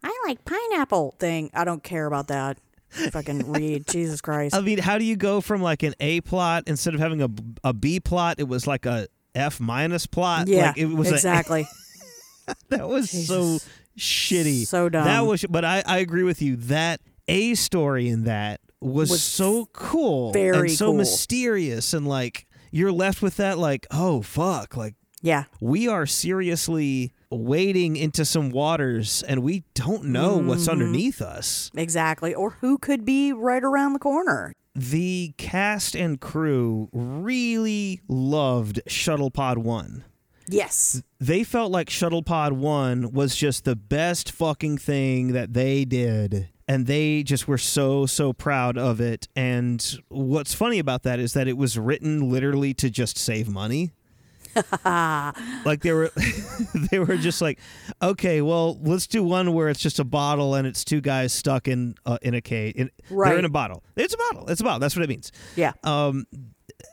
[0.03, 1.49] I like pineapple thing.
[1.53, 2.58] I don't care about that.
[3.12, 3.86] Fucking Reed.
[3.89, 4.55] Jesus Christ.
[4.55, 7.29] I mean, how do you go from like an A plot instead of having a,
[7.63, 8.36] a B plot?
[8.39, 10.47] It was like a F minus plot.
[10.47, 11.67] Yeah, like it was a- exactly.
[12.69, 13.59] that was so
[13.97, 14.65] shitty.
[14.65, 15.05] So dumb.
[15.05, 16.55] That was, but I, I agree with you.
[16.55, 20.93] That A story in that was, Was so cool, very and so cool.
[20.95, 27.13] mysterious, and like you're left with that, like, oh fuck, like yeah, we are seriously
[27.29, 30.71] wading into some waters, and we don't know what's Mhm.
[30.71, 31.69] underneath us.
[31.75, 32.33] Exactly.
[32.33, 34.53] Or who could be right around the corner.
[34.75, 40.05] The cast and crew really loved Shuttle Pod One.
[40.51, 41.03] Yes.
[41.19, 46.49] they felt like Shuttle Pod 1 was just the best fucking thing that they did.
[46.67, 49.27] And they just were so, so proud of it.
[49.36, 53.91] And what's funny about that is that it was written literally to just save money.
[55.65, 56.11] like they were
[56.91, 57.59] they were just like
[58.01, 61.67] okay well let's do one where it's just a bottle and it's two guys stuck
[61.67, 63.37] in uh, in a cage in, they're Right.
[63.37, 65.73] in a bottle it's a bottle it's a bottle that's what it means Yeah.
[65.83, 66.25] um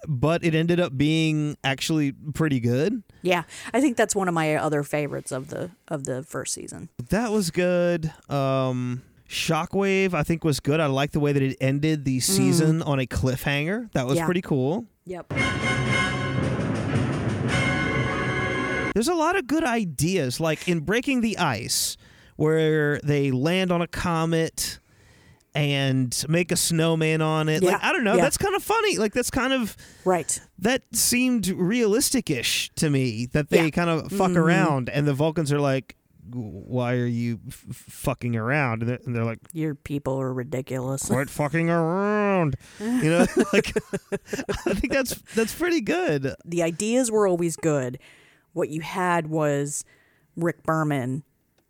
[0.08, 3.44] but it ended up being actually pretty good Yeah.
[3.72, 6.88] I think that's one of my other favorites of the of the first season.
[7.10, 8.12] That was good.
[8.28, 10.78] Um Shockwave, I think, was good.
[10.78, 13.90] I like the way that it ended the season on a cliffhanger.
[13.92, 14.24] That was Yeah.
[14.24, 14.86] pretty cool.
[15.04, 15.32] Yep.
[18.96, 21.98] There's a lot of good ideas, like in Breaking the Ice,
[22.36, 24.78] where they land on a comet
[25.54, 27.62] and make a snowman on it.
[27.62, 28.14] Like, I don't know.
[28.16, 28.22] Yeah.
[28.22, 28.96] That's kind of funny.
[28.96, 29.76] Like, that's kind of.
[30.06, 30.40] Right.
[30.58, 33.70] That seemed realistic ish to me that they Yeah.
[33.70, 34.36] kind of fuck Mhm.
[34.38, 35.96] around and the Vulcans are like,
[36.32, 38.80] why are you f- fucking around?
[38.80, 41.02] And they're, and they're like, Your people are ridiculous.
[41.04, 42.56] quit fucking around.
[42.80, 43.76] You know, like
[44.66, 46.34] I think that's that's pretty good.
[46.46, 47.98] the ideas were always good.
[48.56, 49.84] What you had was
[50.34, 51.24] Rick Berman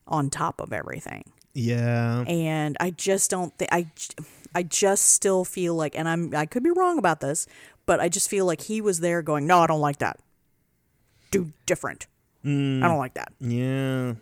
[0.06, 1.24] on top of everything.
[1.52, 2.20] Yeah.
[2.28, 4.14] And I just don't think I j-
[4.54, 7.48] I just still feel like and I'm I could be wrong about this,
[7.86, 10.20] but I just feel like he was there going, "No, I don't like that.
[11.32, 12.06] Do different.
[12.44, 14.14] Mm, I don't like that." Yeah.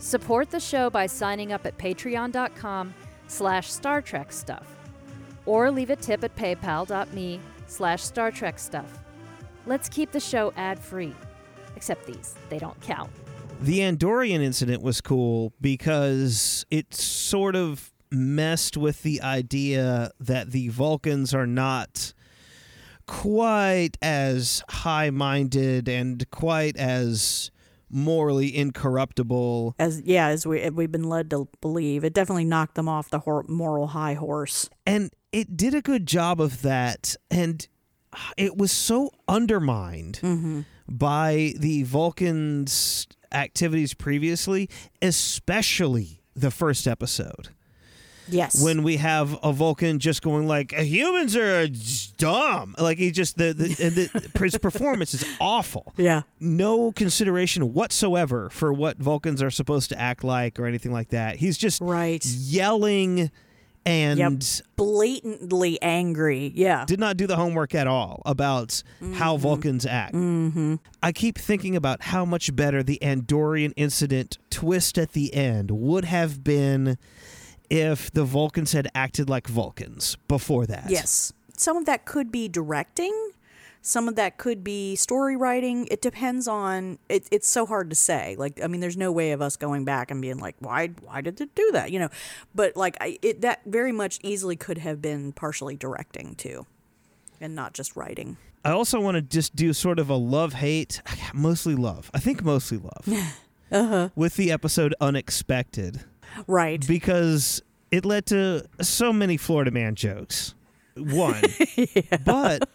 [0.00, 2.92] Support the show by signing up at patreon.com
[3.28, 4.66] slash Star Trek stuff.
[5.46, 8.98] Or leave a tip at paypal.me slash Star Trek stuff.
[9.66, 11.14] Let's keep the show ad-free.
[11.76, 13.10] Except these, they don't count.
[13.60, 20.68] The Andorian incident was cool because it sort of messed with the idea that the
[20.68, 22.12] Vulcans are not
[23.06, 27.50] quite as high minded and quite as
[27.90, 29.74] morally incorruptible.
[29.78, 33.20] As yeah, as we we've been led to believe, it definitely knocked them off the
[33.20, 34.70] hor- moral high horse.
[34.86, 37.16] And it did a good job of that.
[37.30, 37.66] And
[38.36, 40.60] it was so undermined mm-hmm.
[40.88, 44.68] by the Vulcans' activities previously,
[45.00, 47.48] especially the first episode.
[48.28, 48.62] Yes.
[48.62, 51.66] When we have a Vulcan just going like uh, humans are
[52.16, 55.92] dumb, like he just the the, the his performance is awful.
[55.96, 56.22] Yeah.
[56.38, 61.36] No consideration whatsoever for what Vulcans are supposed to act like or anything like that.
[61.36, 63.32] He's just right yelling
[63.86, 64.32] and Yep.
[64.76, 66.52] blatantly angry.
[66.54, 66.84] Yeah.
[66.84, 68.82] did not do the homework at all about
[69.14, 70.14] how Vulcans act.
[70.14, 70.76] Mm-hmm.
[71.02, 76.04] I keep thinking about how much better the Andorian incident twist at the end would
[76.04, 76.98] have been
[77.70, 80.86] if the Vulcans had acted like Vulcans before that.
[80.88, 81.32] Yes.
[81.56, 83.14] Some of that could be directing.
[83.82, 85.86] Some of that could be story writing.
[85.90, 86.98] It depends on.
[87.08, 88.36] It, it's so hard to say.
[88.38, 91.20] Like, I mean, there's no way of us going back and being like, why, why
[91.22, 91.90] did it do that?
[91.90, 92.08] You know,
[92.54, 96.66] but like, I, it that very much easily could have been partially directing too,
[97.40, 98.36] and not just writing.
[98.64, 101.00] I also want to just do sort of a love hate,
[101.32, 102.10] mostly love.
[102.12, 103.08] I think mostly love.
[103.72, 104.08] Uh-huh.
[104.16, 106.04] With the episode Unexpected.
[106.48, 106.84] Right.
[106.86, 110.54] Because it led to so many Florida man jokes.
[110.96, 111.42] One.
[112.24, 112.68] But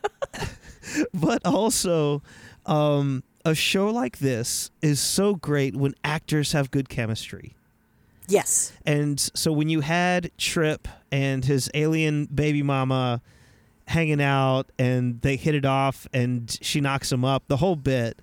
[1.14, 2.22] but also
[2.66, 7.56] um a show like this is so great when actors have good chemistry.
[8.28, 8.74] Yes.
[8.86, 13.22] And so when you had Trip and his alien baby mama
[13.88, 18.20] hanging out and they hit it off and she knocks him up, the whole bit,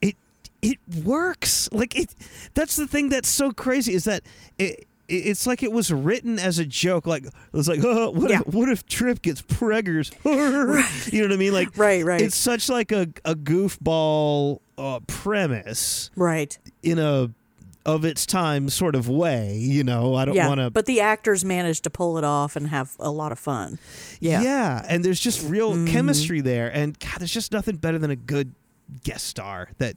[0.00, 0.16] it
[0.62, 1.68] it works.
[1.72, 2.14] Like it
[2.54, 4.22] that's the thing that's so crazy is that
[4.58, 7.06] it it's like it was written as a joke.
[7.06, 8.40] Like it was like, oh, what, Yeah.
[8.46, 10.12] if, what if Trip gets preggers?
[11.12, 11.52] You know what I mean?
[11.52, 12.20] Like, Right, right.
[12.20, 16.58] It's such like a a goofball uh, premise, Right.
[16.82, 17.30] in a
[17.84, 19.56] of its time sort of way.
[19.56, 20.48] You know, I don't yeah.
[20.48, 20.70] want to.
[20.70, 23.78] But the actors managed to pull it off and have a lot of fun.
[24.18, 24.42] Yeah.
[24.42, 25.86] yeah, and there's just real Mhm.
[25.88, 28.52] chemistry there, and God, there's just nothing better than a good
[29.04, 29.96] guest star that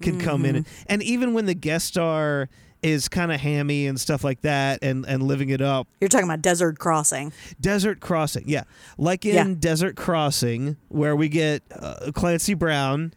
[0.00, 2.48] can come in, and, and even when the guest star
[2.86, 5.88] is kind of hammy and stuff like that, and and living it up.
[6.00, 7.32] You're talking about Desert Crossing.
[7.60, 8.64] Desert Crossing, yeah,
[8.98, 9.54] like in Yeah.
[9.58, 13.12] Desert Crossing, where we get uh, Clancy Brown,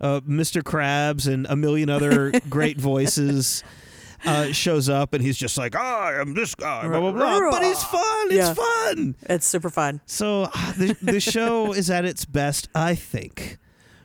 [0.00, 0.62] uh, Mr.
[0.62, 3.62] Krabs, and a million other great voices.
[4.24, 7.50] Uh, shows up and he's just like, "I am this guy," blah blah blah.
[7.50, 8.26] But he's fun.
[8.28, 8.54] It's Yeah.
[8.54, 9.16] fun.
[9.22, 10.00] It's super fun.
[10.06, 13.58] So ah, the the show is at its best, I think,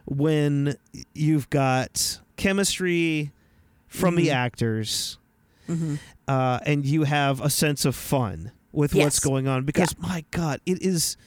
[0.05, 0.75] when
[1.13, 3.31] you've got chemistry
[3.97, 4.33] from the Mhm.
[4.33, 5.17] actors,
[5.67, 5.99] Mhm.
[6.27, 9.63] uh, and you have a sense of fun with what's going on.
[9.65, 11.17] Because my God, it is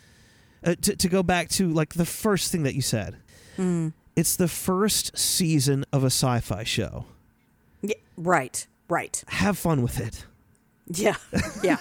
[0.65, 3.17] uh, to to go back to like the first thing that you said.
[3.57, 3.93] Mm.
[4.17, 7.07] It's the first season of a sci-fi show.
[7.83, 8.67] Yeah, right.
[8.89, 9.23] Right.
[9.29, 10.27] Have fun with it.
[10.93, 11.15] Yeah,
[11.63, 11.77] yeah,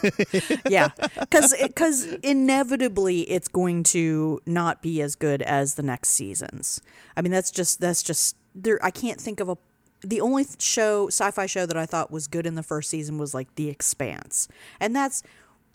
[0.70, 0.90] yeah.
[1.20, 6.80] Because because inevitably it's going to not be as good as the next seasons.
[7.18, 8.80] I mean, that's just that's just there.
[8.86, 9.58] I can't think of a.
[10.02, 13.34] The only show, sci-fi show that I thought was good in the first season was
[13.34, 14.48] like The Expanse,
[14.80, 15.24] and that's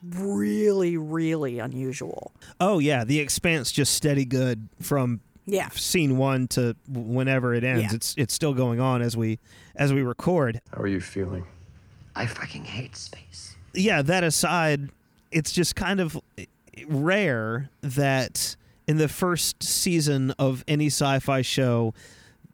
[0.03, 2.33] really really unusual.
[2.61, 5.69] Oh yeah, The Expanse just steady good from Yeah.
[5.71, 7.85] scene one to whenever it ends.
[7.85, 7.95] Yeah.
[7.97, 9.39] It's it's still going on as we
[9.77, 10.61] as we record.
[10.75, 11.45] How are you feeling?
[12.17, 13.57] I fucking hate space.
[13.75, 14.91] Yeah, that aside,
[15.33, 16.45] it's just kind of eh,
[16.87, 18.57] rare that
[18.87, 21.93] in the first season of any sci-fi show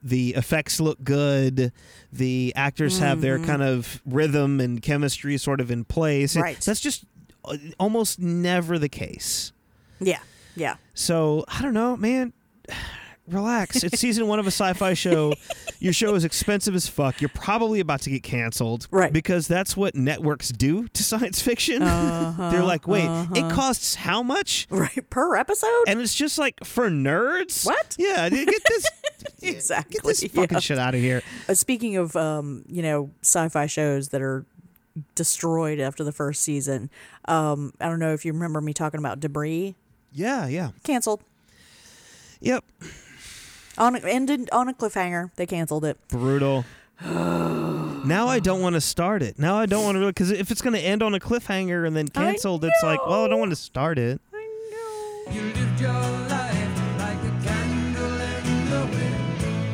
[0.03, 1.73] the effects look good
[2.13, 3.47] the actors have their Mhm.
[3.47, 6.61] kind of rhythm and chemistry sort of in place It- Right.
[6.61, 7.05] that's just
[7.45, 9.53] uh, almost never the case
[10.01, 10.21] Yeah,
[10.57, 10.77] yeah.
[10.95, 12.33] So I don't know, man.
[13.29, 13.85] Relax.
[13.85, 15.35] It's season one of a sci-fi show.
[15.79, 17.21] Your show is expensive as fuck.
[17.21, 19.13] You're probably about to get canceled, Right.
[19.13, 21.81] Because that's what networks do to science fiction.
[21.83, 23.09] Uh-huh, They're like, wait, it
[23.45, 23.51] uh-huh.
[23.55, 24.67] costs how much?
[24.69, 27.65] Right per episode, and it's just like for nerds.
[27.65, 27.95] What?
[27.99, 28.87] Yeah, get this,
[29.43, 29.95] exactly.
[29.95, 30.61] get this fucking yeah.
[30.61, 31.23] shit out of here.
[31.49, 34.45] Uh, speaking of, um, you know, sci-fi shows that are
[35.15, 36.91] destroyed after the first season,
[37.27, 39.75] um, I don't know if you remember me talking about Debris.
[40.13, 40.71] Yeah, yeah.
[40.83, 41.23] Canceled.
[42.41, 42.65] Yep.
[43.79, 45.31] On a, ended on a cliffhanger.
[45.37, 45.97] They canceled it.
[46.09, 46.65] Brutal.
[47.05, 49.39] now I don't want to start it.
[49.39, 51.87] Now I don't want to really because if it's going to end on a cliffhanger
[51.87, 54.21] and then canceled, it's like, well, I don't want to start it.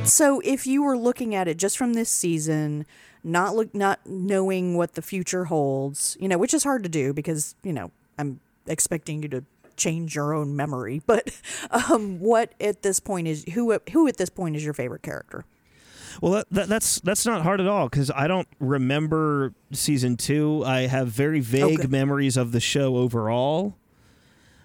[0.06, 2.86] So if you were looking at it just from this season,
[3.24, 7.12] not look, not knowing what the future holds, you know, which is hard to do
[7.12, 9.44] because you know I'm expecting you to
[9.76, 11.02] change your own memory.
[11.06, 11.30] But
[11.70, 15.44] um, what at this point is who who at this point is your favorite character?
[16.22, 20.62] Well, that, that, that's that's not hard at all because I don't remember season two.
[20.64, 21.88] I have very vague Okay.
[21.88, 23.76] memories of the show overall.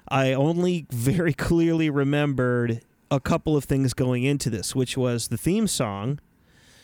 [0.08, 5.38] I only very clearly remembered a couple of things going into this, which was the
[5.38, 6.20] theme song.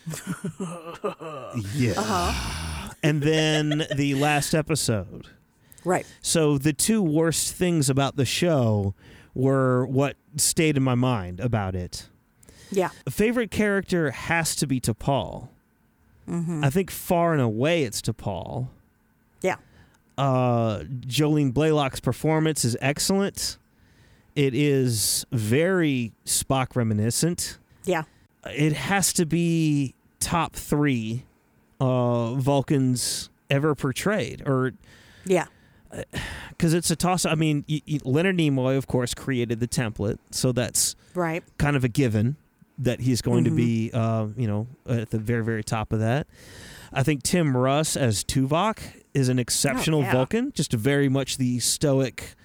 [1.73, 1.93] yeah.
[1.97, 2.93] Uh-huh.
[3.03, 5.27] And then the last episode.
[5.85, 6.05] Right.
[6.21, 8.93] So the two worst things about the show
[9.33, 12.07] were what stayed in my mind about it.
[12.71, 12.89] Yeah.
[13.05, 15.49] A favorite character has to be T'Pol.
[16.27, 16.65] Mhm.
[16.65, 18.67] I think far and away it's T'Pol.
[19.41, 19.55] Yeah.
[20.17, 23.57] Uh, Jolene Blalock's performance is excellent.
[24.37, 27.57] It is very Spock reminiscent.
[27.85, 28.03] Yeah.
[28.45, 31.23] It has to be top three
[31.81, 34.73] uh, Vulcans ever portrayed, or
[35.25, 35.47] Yeah.
[36.51, 37.25] because it's a toss.
[37.25, 41.43] I mean, y- y- Leonard Nimoy, of course, created the template, so that's Right.
[41.57, 42.35] kind of a given
[42.77, 43.49] that he's going Mhm.
[43.49, 46.27] to be, uh, you know, at the very, very top of that.
[46.93, 48.77] I think Tim Russ as Tuvok
[49.15, 50.11] is an exceptional yeah.
[50.11, 52.35] Vulcan, just very much the stoic,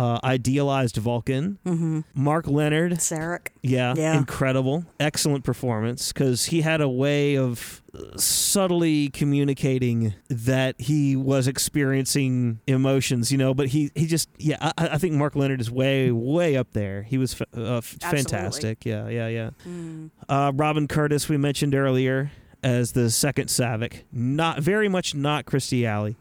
[0.00, 1.58] uh, idealized Vulcan.
[1.66, 2.00] Mm-hmm.
[2.14, 3.48] Mark Lenard, Sarek.
[3.62, 4.16] yeah, Yeah.
[4.16, 11.46] incredible, excellent performance because he had a way of uh, subtly communicating that he was
[11.48, 13.52] experiencing emotions, you know.
[13.52, 17.02] But he he just yeah, I, I think Mark Lenard is way way up there.
[17.02, 18.86] He was fa- uh, f- fantastic.
[18.86, 19.50] Yeah, yeah, yeah.
[19.68, 20.10] Mm.
[20.28, 22.30] Uh, Robin Curtis we mentioned earlier.
[22.62, 24.02] as the second Saavik.
[24.12, 26.16] Not very much not Kirstie Alley.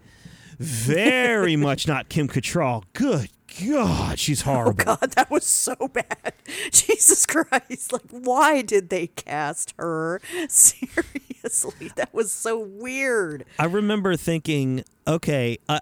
[0.57, 2.84] Very much not Kim Cattrall.
[2.93, 3.30] Good
[3.67, 4.83] God, she's horrible.
[4.87, 6.33] Oh God, that was so bad.
[6.71, 7.91] Jesus Christ!
[7.93, 10.21] Like, why did they cast her?
[10.49, 13.45] Seriously, that was so weird.
[13.57, 15.79] I remember thinking, okay, I,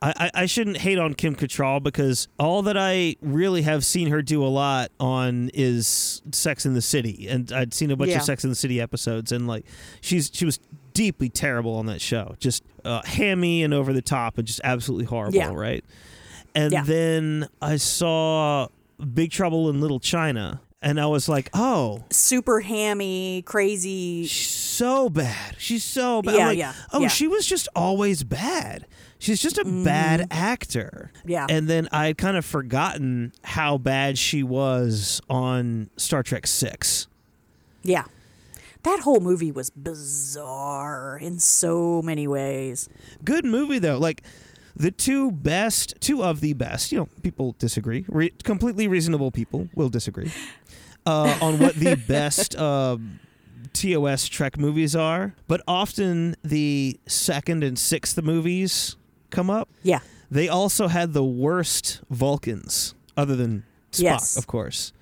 [0.00, 4.22] I, I shouldn't hate on Kim Cattrall because all that I really have seen her
[4.22, 8.18] do a lot on is Sex in the City, and I'd seen a bunch Yeah.
[8.18, 9.64] of Sex in the City episodes, and like
[10.00, 10.58] she's she was
[10.94, 15.06] deeply terrible on that show, just uh, hammy and over the top, and just absolutely
[15.06, 15.52] horrible, Yeah.
[15.52, 15.84] right?
[16.54, 16.82] And Yeah.
[16.82, 18.68] then I saw
[19.14, 24.26] Big Trouble in Little China, and I was like, oh, Super hammy, crazy.
[24.26, 25.56] so bad.
[25.58, 26.34] She's so bad.
[26.34, 27.08] Yeah, like, yeah, Oh, yeah.
[27.08, 28.86] she was just always bad.
[29.20, 29.84] She's just a mm.
[29.84, 31.10] bad actor.
[31.26, 31.46] Yeah.
[31.48, 37.08] And then I had kind of forgotten how bad she was on Star Trek Six.
[37.82, 38.04] Yeah.
[38.84, 42.88] That whole movie was bizarre in so many ways.
[43.24, 43.98] Good movie though.
[43.98, 44.22] Like
[44.78, 46.90] the two best, two of the best.
[46.92, 48.04] You know, people disagree.
[48.08, 50.30] Re- completely reasonable people will disagree
[51.06, 52.56] uh, on what the best.
[52.56, 52.96] Uh,
[53.74, 58.96] TOS Trek movies are, but often the second and sixth movies
[59.30, 59.68] come up.
[59.82, 60.00] Yeah.
[60.30, 64.36] They also had the worst Vulcans, other than Spock, Yes.
[64.36, 64.92] of course.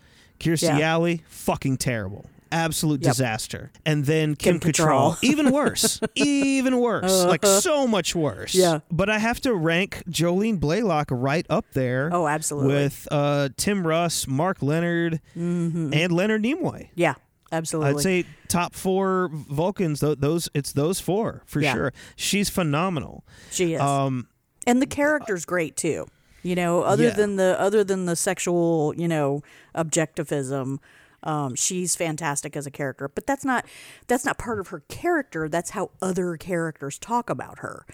[0.40, 0.94] Kirstie Yeah.
[0.94, 2.26] Alley, fucking terrible.
[2.56, 3.10] Absolute Yep.
[3.12, 3.70] disaster.
[3.84, 5.18] And then Kim, Kim Cattrall, Cattrall.
[5.24, 6.00] even worse.
[6.14, 7.24] even worse.
[7.24, 7.60] Like Uh-huh.
[7.60, 8.54] so much worse.
[8.54, 8.80] Yeah.
[8.90, 12.08] But I have to rank Jolene Blalock right up there.
[12.12, 12.74] Oh, absolutely.
[12.74, 15.94] With uh, Tim Russ, Mark Lenard, Mhm.
[15.94, 16.88] and Leonard Nimoy.
[16.94, 17.14] Yeah,
[17.52, 17.90] absolutely.
[17.94, 20.00] I'd say top four Vulcans.
[20.00, 21.74] tho- Those it's those four for Yeah.
[21.74, 21.92] sure.
[22.16, 23.24] She's phenomenal.
[23.50, 23.80] she is.
[23.80, 24.28] Um,
[24.66, 26.06] and the character's great too.
[26.42, 27.10] You know, other Yeah.
[27.10, 29.42] than the other than the sexual, you know,
[29.74, 30.78] objectivism,
[31.26, 33.08] um, she's fantastic as a character.
[33.08, 33.66] But that's not
[34.06, 35.48] that's not part of her character.
[35.48, 37.84] That's how other characters talk about her.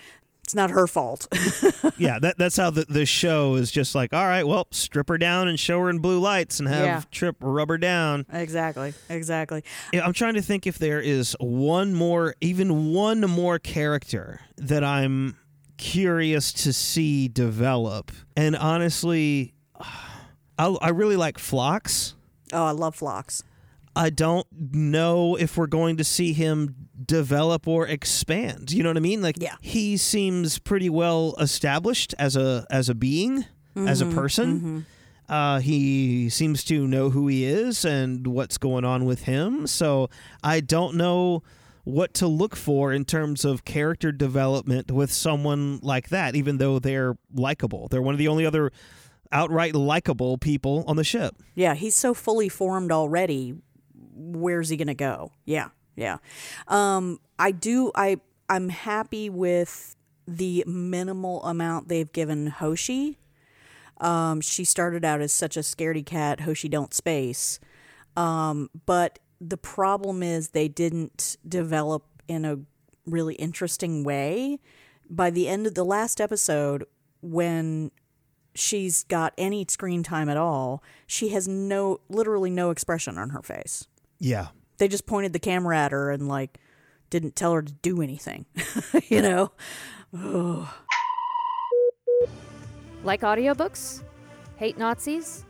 [0.44, 1.28] It's not her fault.
[1.96, 5.16] yeah, that that's how the, the show is just like, all right, well, strip her
[5.16, 7.02] down and show her in blue lights and have Yeah.
[7.12, 8.26] Trip rub her down.
[8.32, 8.92] exactly.
[9.08, 9.62] Exactly.
[9.92, 14.82] Yeah, I'm trying to think if there is one more, even one more character that
[14.82, 15.36] I'm
[15.78, 18.10] curious to see develop.
[18.36, 19.54] And honestly,
[20.58, 22.14] I, I really like Phlox.
[22.52, 23.42] Oh, I love Phlox.
[23.94, 26.74] I don't know if we're going to see him
[27.04, 28.72] develop or expand.
[28.72, 29.20] You know what I mean?
[29.20, 29.56] Like Yeah.
[29.60, 33.44] he seems pretty well established as a as a being,
[33.76, 34.86] as a Mhm, person.
[35.28, 39.66] Uh, he seems to know who he is and what's going on with him.
[39.66, 40.08] So
[40.42, 41.42] I don't know
[41.84, 46.78] what to look for in terms of character development with someone like that, even though
[46.78, 47.88] they're likable.
[47.88, 48.72] They're one of the only other
[49.32, 51.36] outright likable people on the ship.
[51.54, 53.54] Yeah, he's so fully formed already.
[54.14, 55.32] Where's he gonna go?
[55.44, 56.18] Yeah, yeah.
[56.68, 57.90] Um, I do.
[57.94, 58.18] I
[58.48, 63.18] I'm happy with the minimal amount they've given Hoshi.
[63.98, 66.40] Um, she started out as such a scaredy cat.
[66.40, 67.60] Hoshi don't space.
[68.16, 72.58] Um, but the problem is they didn't develop in a
[73.06, 74.58] really interesting way.
[75.08, 76.84] By the end of the last episode,
[77.20, 77.90] when
[78.54, 83.42] she's got any screen time at all, she has no, literally no expression on her
[83.42, 83.86] face.
[84.18, 84.48] Yeah.
[84.78, 86.58] They just pointed the camera at her and like
[87.10, 88.46] didn't tell her to do anything,
[89.08, 89.52] you know?
[90.16, 90.68] Ugh.
[93.04, 94.04] Like audiobooks?
[94.58, 95.44] Hate Nazis?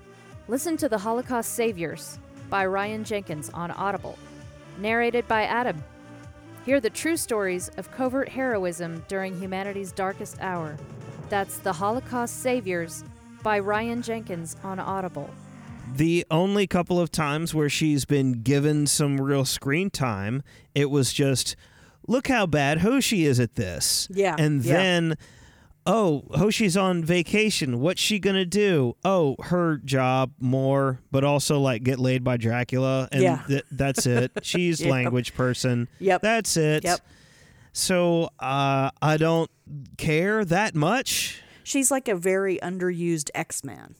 [0.48, 4.18] Listen to The Holocaust Saviors by Ryan Jenkins on Audible,
[4.78, 5.84] narrated by Adam.
[6.64, 10.76] Hear the true stories of covert heroism during humanity's darkest hour.
[11.33, 13.05] That's The Holocaust Saviors
[13.43, 15.30] by Ryan Jenkins on Audible.
[15.97, 20.43] The only couple of times where she's been given some real screen time,
[20.74, 21.57] it was just,
[22.07, 24.09] look how bad Hoshi is at this.
[24.11, 24.74] Yeah, And yeah.
[24.74, 25.14] then,
[25.87, 27.80] oh, Hoshi's on vacation.
[27.80, 28.95] What's she going to do?
[29.03, 33.09] Oh, her job more, but also like get laid by Dracula.
[33.11, 33.43] And Yeah.
[33.49, 34.33] th- that's it.
[34.43, 34.91] She's Yep.
[34.91, 35.89] language person.
[35.99, 36.20] Yep.
[36.20, 36.85] That's it.
[36.85, 37.01] Yep.
[37.72, 39.50] So uh, I don't
[39.96, 41.42] care that much.
[41.64, 43.94] She's like a very underused X Man.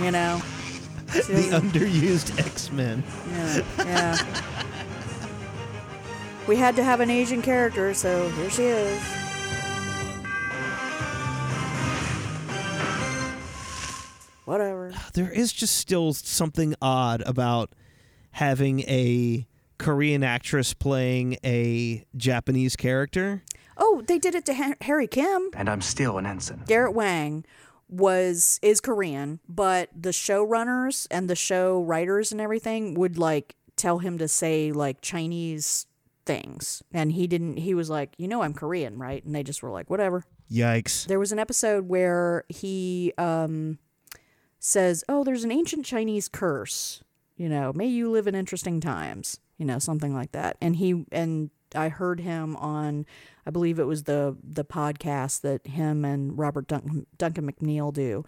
[0.00, 0.40] you know?
[1.12, 3.04] The underused X Men.
[3.30, 4.16] Yeah, yeah.
[6.46, 9.02] we had to have an Asian character, so here she is.
[14.46, 14.92] Whatever.
[15.12, 17.74] there is just still something odd about
[18.30, 19.46] having a
[19.82, 23.42] Korean actress playing a Japanese character.
[23.76, 25.50] Oh, they did it to Ha- Harry Kim.
[25.54, 26.62] And I'm still an ensign.
[26.66, 27.44] Garrett Wang
[27.88, 33.98] was is Korean, but the showrunners and the show writers and everything would like tell
[33.98, 35.86] him to say like Chinese
[36.24, 36.82] things.
[36.92, 39.24] And he didn't, he was like, you know, I'm Korean, right?
[39.24, 40.24] And they just were like, whatever.
[40.50, 41.06] Yikes.
[41.06, 43.78] There was an episode where he um,
[44.60, 47.02] says, oh, there's an ancient Chinese curse.
[47.36, 49.40] You know, may you live in interesting times.
[49.62, 50.56] You know, something like that.
[50.60, 53.06] And he, and I heard him on,
[53.46, 58.24] I believe it was the the podcast that him and Robert Duncan, Duncan McNeill do,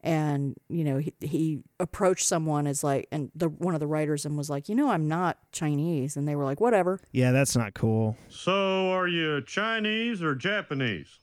[0.00, 4.24] and you know he, he approached someone as like and the one of the writers
[4.24, 6.98] and was like, you know, I'm not Chinese, and they were like, whatever.
[7.12, 8.16] Yeah, that's not cool.
[8.30, 11.18] So, are you Chinese or Japanese?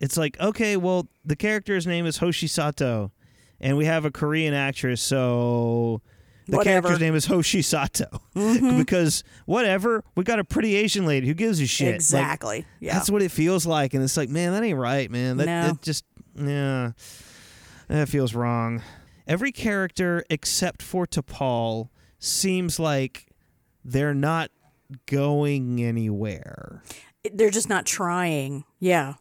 [0.00, 3.12] It's like, okay, well, the character's name is Hoshi Sato,
[3.60, 6.02] and we have a Korean actress, so
[6.48, 6.88] the Whatever.
[6.88, 8.06] character's name is Hoshi Sato.
[8.34, 8.78] Mhm.
[8.84, 11.86] because whatever, we got a pretty Asian lady who gives a shit.
[11.86, 12.66] Like, Exactly.
[12.80, 12.94] yeah.
[12.94, 15.36] That's what it feels like, and it's like, man, that ain't right, man.
[15.38, 15.62] That, No.
[15.68, 16.04] that just,
[16.36, 16.92] yeah,
[17.88, 18.82] that feels wrong.
[19.26, 21.88] Every character except for T'Pol
[22.18, 23.26] seems like
[23.84, 24.50] they're not
[25.06, 26.82] going anywhere.
[27.32, 28.64] They're just not trying.
[28.78, 29.14] Yeah.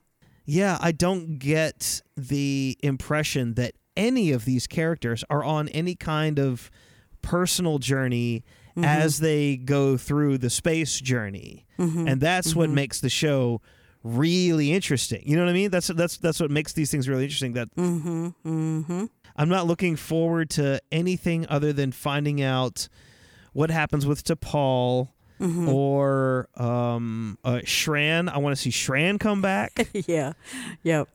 [0.46, 6.38] Yeah, I don't get the impression that any of these characters are on any kind
[6.40, 6.70] of
[7.26, 8.44] personal journey
[8.78, 8.86] Mhm.
[8.86, 11.66] as they go through the space journey.
[11.80, 12.10] Mhm.
[12.12, 12.74] And that's what Mhm.
[12.74, 13.62] makes the show
[14.04, 15.24] really interesting.
[15.26, 15.72] You know what I mean?
[15.72, 18.28] That's that's that's what makes these things really interesting that Mm-hmm.
[18.46, 19.06] Mm-hmm.
[19.38, 22.88] I'm not looking forward to anything other than finding out
[23.54, 25.10] what happens with T'Pol
[25.42, 25.68] Mhm.
[25.68, 28.30] or um, uh, Shran.
[28.30, 29.88] I want to see Shran come back.
[30.08, 30.34] yeah.
[30.84, 31.10] Yep.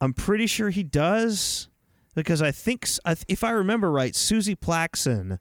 [0.00, 1.68] I'm pretty sure he does
[2.20, 5.38] because I think, s- I th- if I remember right, Suzie Plakson,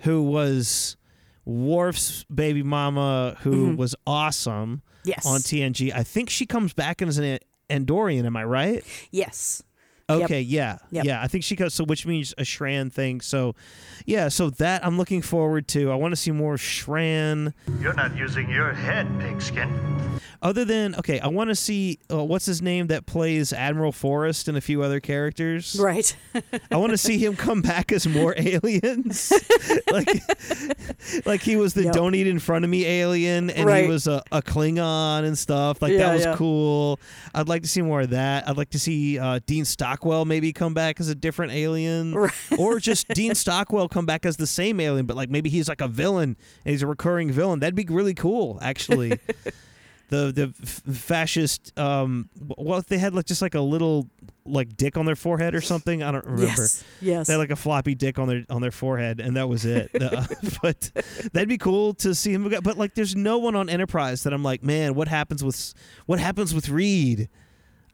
[0.00, 0.96] who was
[1.44, 3.76] Worf's baby mama, who Mhm.
[3.76, 5.24] was awesome Yes.
[5.24, 7.38] on TNG, I think she comes back as an
[7.70, 8.24] Andorian.
[8.24, 8.84] Am I right?
[9.10, 9.62] Yes.
[10.08, 10.22] Yep.
[10.22, 11.04] Okay, yeah, Yep.
[11.04, 11.22] yeah.
[11.22, 11.74] I think she goes.
[11.74, 13.20] So, which means a Shran thing.
[13.20, 13.54] So,
[14.06, 14.28] yeah.
[14.28, 15.90] So that I'm looking forward to.
[15.92, 17.52] I want to see more Shran.
[17.80, 19.70] You're not using your head, pigskin.
[20.40, 24.46] Other than okay, I want to see uh, what's his name that plays Admiral Forrest
[24.48, 25.76] and a few other characters.
[25.80, 26.16] Right.
[26.70, 29.32] I want to see him come back as more aliens.
[29.92, 30.22] like,
[31.26, 31.92] like he was the Yep.
[31.92, 33.84] "Don't eat in front of me" alien, and Right.
[33.84, 35.82] he was a, a Klingon and stuff.
[35.82, 36.36] Like Yeah, that was yeah.
[36.36, 37.00] cool.
[37.34, 38.48] I'd like to see more of that.
[38.48, 39.64] I'd like to see uh, Dean
[39.98, 42.32] Stockwell maybe come back as a different alien, Right.
[42.56, 45.80] or just Dean Stockwell come back as the same alien, but like maybe he's like
[45.80, 47.58] a villain and he's a recurring villain.
[47.60, 49.18] That'd be really cool, actually.
[50.10, 54.08] the the f- fascist um well if they had like just like a little
[54.46, 57.26] like dick on their forehead or something i don't remember Yes, yes.
[57.26, 59.90] they had like a floppy dick on their on their forehead and that was it
[60.00, 60.24] Uh,
[60.62, 60.90] but
[61.34, 64.42] that'd be cool to see him but like there's no one on enterprise that i'm
[64.42, 65.74] like man what happens with
[66.06, 67.28] what happens with reed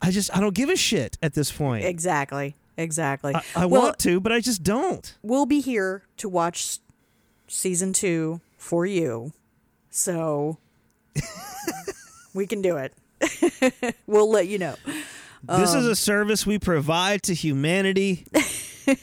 [0.01, 2.55] i just i don't give a shit at this point Exactly.
[2.77, 3.33] Exactly.
[3.35, 6.79] i, I Well, want to but i just don't We'll be here to watch
[7.47, 9.31] season two for you.
[9.91, 10.57] So
[12.33, 12.93] we can do it.
[14.07, 14.75] we'll let you know.
[15.43, 18.25] This is Um, a service we provide to humanity.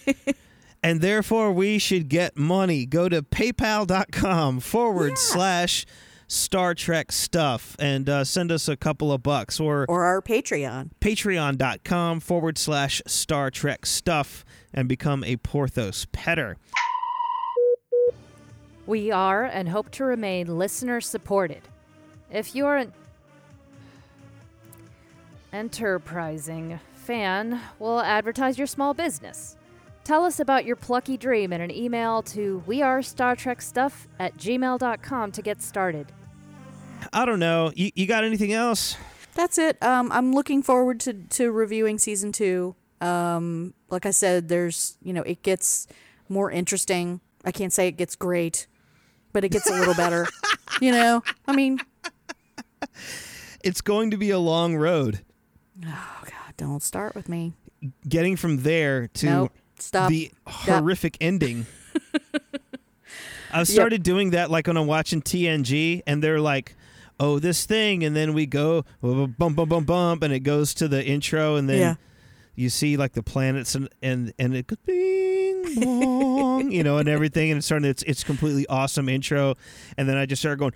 [0.83, 2.85] and therefore, we should get money.
[2.85, 5.87] Go to paypal.com forward slash
[6.33, 10.91] Star Trek stuff and uh, send us a couple of bucks or, or our Patreon.
[10.99, 16.57] Patreon.com forward slash Star Trek stuff and become a Porthos petter.
[18.87, 21.69] We are and hope to remain listener supported.
[22.31, 22.95] If you're an
[25.53, 29.57] enterprising fan, we'll advertise your small business.
[30.05, 35.61] Tell us about your plucky dream in an email to wearestartrekstuff at gmail.com to get
[35.61, 36.11] started.
[37.13, 37.73] I don't know.
[37.75, 38.97] You, you got anything else?
[39.35, 39.83] That's it.
[39.83, 42.75] Um, I'm looking forward to, to reviewing season two.
[43.01, 45.87] Um, like I said, there's, you know, it gets
[46.29, 47.21] more interesting.
[47.45, 48.67] I can't say it gets great,
[49.33, 50.27] but it gets a little better.
[50.81, 51.81] You know, I mean,
[53.65, 55.21] It's going to be a long road.
[55.87, 57.53] oh God, don't start with me.
[58.09, 59.53] Getting from there to Nope.
[59.79, 60.11] Stop.
[60.11, 60.65] the Stop.
[60.81, 61.67] horrific ending.
[63.53, 66.75] I've started doing that like when I'm watching TNG and they're like,
[67.23, 68.05] oh, this thing.
[68.05, 70.23] And then we go bump, bump, bump, bump.
[70.23, 71.57] And it goes to the intro.
[71.57, 71.95] And then Yeah.
[72.57, 77.09] you see like the planets and, and, and it goes bing, bong, you know, and
[77.09, 77.51] everything.
[77.51, 79.55] And it's starting, it's, it's completely awesome intro.
[79.97, 80.73] And then I just start going,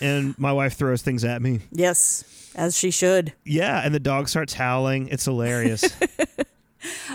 [0.00, 1.60] and my wife throws things at me.
[1.70, 3.32] Yes, as she should.
[3.44, 5.08] Yeah, and the dog starts howling.
[5.08, 5.84] It's hilarious.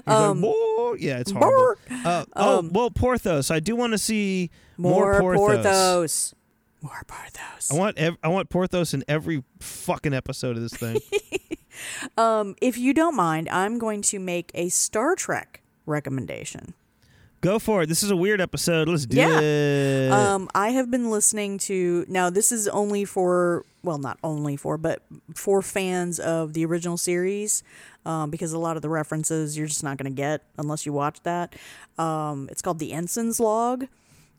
[0.05, 0.53] Um, like,
[0.99, 1.75] Yeah, it's horrible.
[2.05, 3.51] Uh, oh, Um, well, Porthos.
[3.51, 5.63] I do want to see more, More Porthos.
[5.63, 6.35] Porthos.
[6.81, 7.71] More Porthos.
[7.71, 10.97] I want ev- I want Porthos in every fucking episode of this thing.
[12.17, 16.73] um, if you don't mind, I'm going to make a Star Trek recommendation.
[17.41, 17.87] Go for it.
[17.89, 18.87] This is a weird episode.
[18.87, 19.39] Let's do Yeah.
[19.39, 20.11] it.
[20.11, 22.29] Um, I have been listening to now.
[22.29, 25.01] This is only for well, not only for, but
[25.33, 27.63] for fans of the original series,
[28.05, 30.93] um, because a lot of the references you're just not going to get unless you
[30.93, 31.55] watch that.
[31.97, 33.87] Um, it's called the Ensign's Log.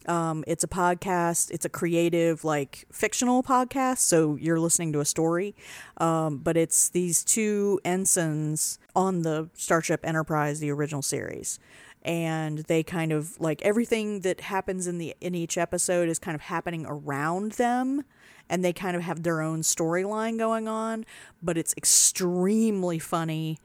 [0.06, 1.50] Um, it's a podcast.
[1.50, 3.98] It's a creative, like fictional podcast.
[3.98, 5.54] So you're listening to a story,
[5.98, 11.58] um, but it's these two ensigns on the Starship Enterprise, the original series,
[12.02, 16.34] and they kind of like everything that happens in the in each episode is kind
[16.34, 18.04] of happening around them,
[18.52, 21.06] and they kind of have their own storyline going on.
[21.42, 23.58] But it's extremely funny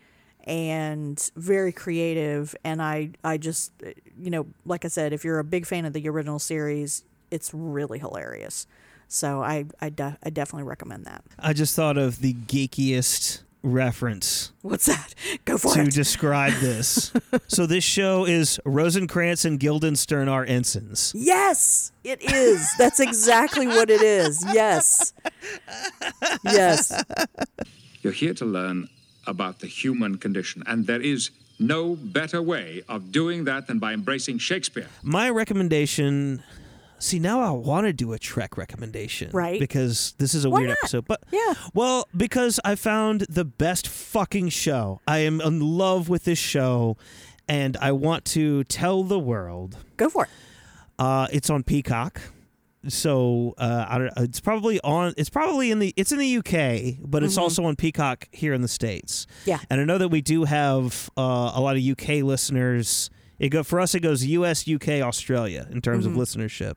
[0.45, 3.73] and very creative and I I just
[4.17, 7.53] you know like I said if you're a big fan of the original series it's
[7.53, 8.65] really hilarious
[9.09, 14.51] so I I, de- I definitely recommend that I just thought of the geekiest reference
[14.61, 15.13] what's that
[15.45, 17.11] go for to it describe this.
[17.47, 21.11] so this show is Rosencrantz and Guildenstern are ensigns.
[21.15, 25.13] yes it is that's exactly what it is yes
[26.45, 27.03] yes
[28.01, 28.89] You're here to learn
[29.25, 33.91] about the human condition, and there is no better way of doing that than by
[33.91, 34.87] embracing Shakespeare.
[35.03, 36.43] My recommendation.
[36.99, 39.59] See, now I want to do a Trek recommendation, Right.
[39.59, 40.77] Because this is a Why weird not?
[40.81, 41.05] episode.
[41.07, 44.99] But yeah well, because I found the best fucking show.
[45.07, 46.97] I am in love with this show,
[47.47, 49.77] and I want to tell the world.
[49.97, 50.29] Go for it.
[50.97, 52.19] Uh, it's on Peacock.
[52.87, 55.13] So uh, I don't, it's probably on.
[55.17, 55.93] It's probably in the.
[55.97, 57.41] It's in the UK, but it's Mhm.
[57.41, 59.27] also on Peacock here in the states.
[59.45, 59.59] Yeah.
[59.69, 63.09] And I know that we do have uh, a lot of UK listeners.
[63.39, 63.93] It go for us.
[63.93, 66.11] It goes US, UK, Australia in terms Mhm.
[66.11, 66.75] of listenership.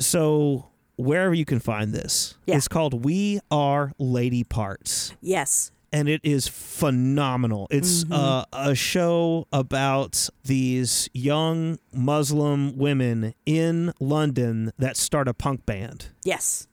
[0.00, 0.66] So
[0.96, 2.56] wherever you can find this, Yeah.
[2.56, 7.66] it's called "We Are Lady Parts." yes and it is phenomenal.
[7.70, 8.12] It's Mhm.
[8.12, 16.06] uh, a show about these young Muslim women in London that start a punk band.
[16.24, 16.66] yes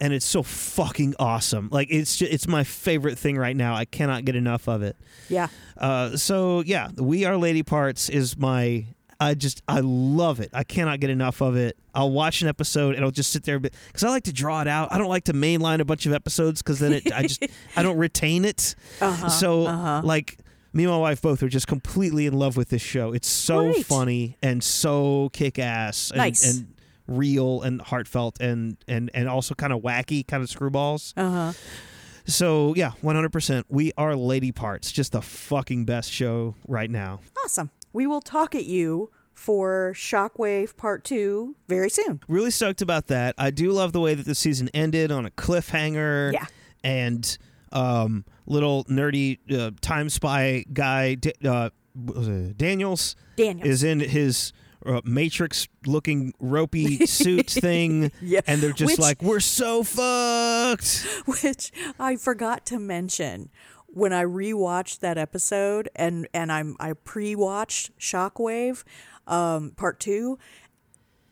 [0.00, 1.68] And it's so fucking awesome.
[1.70, 3.74] Like it's ju- it's my favorite thing right now.
[3.74, 4.96] I cannot get enough of it.
[5.28, 8.86] yeah Uh, so yeah, We Are Lady Parts is my.
[9.24, 10.50] I just I love it.
[10.52, 11.76] I cannot get enough of it.
[11.94, 14.68] I'll watch an episode and I'll just sit there because I like to draw it
[14.68, 14.92] out.
[14.92, 17.42] I don't like to mainline a bunch of episodes because then it I just
[17.76, 18.74] I don't retain it.
[19.00, 20.02] Uh-huh, so uh-huh.
[20.04, 20.38] like
[20.72, 23.12] me and my wife both are just completely in love with this show.
[23.12, 23.86] It's so Great.
[23.86, 26.44] funny and so kick ass and, Nice.
[26.58, 26.74] and
[27.06, 31.12] real and heartfelt and and and also kind of wacky, kind of screwballs.
[31.16, 31.52] uh-huh
[32.26, 33.66] So yeah, one hundred percent.
[33.68, 34.92] We are Lady Parts.
[34.92, 37.20] Just the fucking best show right now.
[37.44, 42.20] awesome we will talk at you for Shockwave Part Two very soon.
[42.28, 43.34] Really stoked about that.
[43.38, 46.32] I do love the way that the season ended on a cliffhanger.
[46.34, 46.44] Yeah.
[46.84, 47.38] And
[47.72, 51.70] um, little nerdy uh, time spy guy uh,
[52.56, 53.68] Daniels Daniels.
[53.68, 54.52] is in his
[54.86, 58.12] uh, Matrix looking ropey suit thing.
[58.20, 58.40] Yeah.
[58.46, 61.06] And they're just Which- like, we're so fucked.
[61.26, 63.50] which I forgot to mention
[63.94, 68.84] when I rewatched that episode and and I'm I pre-watched Shockwave
[69.26, 70.38] um part 2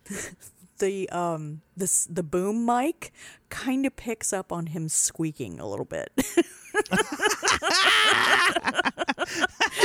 [0.79, 3.13] the um this the boom mic
[3.51, 6.11] kind of picks up on him squeaking a little bit.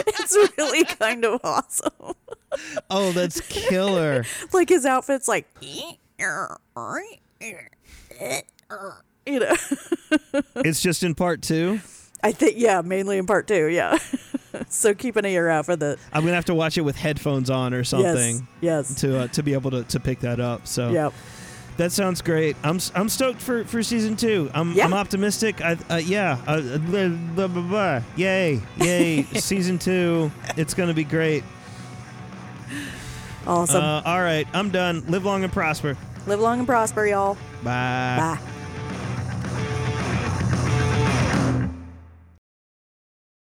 [0.07, 2.15] it's really kind of awesome.
[2.89, 4.25] Oh, that's killer.
[4.53, 5.47] Like his outfit's like
[9.25, 9.55] you know.
[10.55, 11.79] it's just in part two.
[12.23, 13.97] I think yeah, mainly in part 2, yeah.
[14.69, 17.49] so keep an ear out for the I'm gonna have to watch it with headphones
[17.49, 18.47] on or something.
[18.61, 18.95] yes.
[19.01, 20.67] To uh, to be able to, to pick that up.
[20.67, 21.13] So Yep.
[21.77, 22.57] That sounds great.
[22.63, 24.49] I'm I'm stoked for, for season two.
[24.53, 24.85] I'm Yeah.
[24.85, 25.61] I'm optimistic.
[25.61, 26.39] I uh, yeah.
[26.47, 28.01] Uh, blah, blah, blah, blah.
[28.15, 30.31] Yay yay season two.
[30.55, 31.43] It's gonna be great.
[33.45, 33.83] Awesome.
[33.83, 35.05] Uh, all right, I'm done.
[35.07, 35.95] Live long and prosper.
[36.25, 37.35] Live long and prosper, y'all.
[37.63, 38.37] Bye.
[38.43, 38.53] Bye.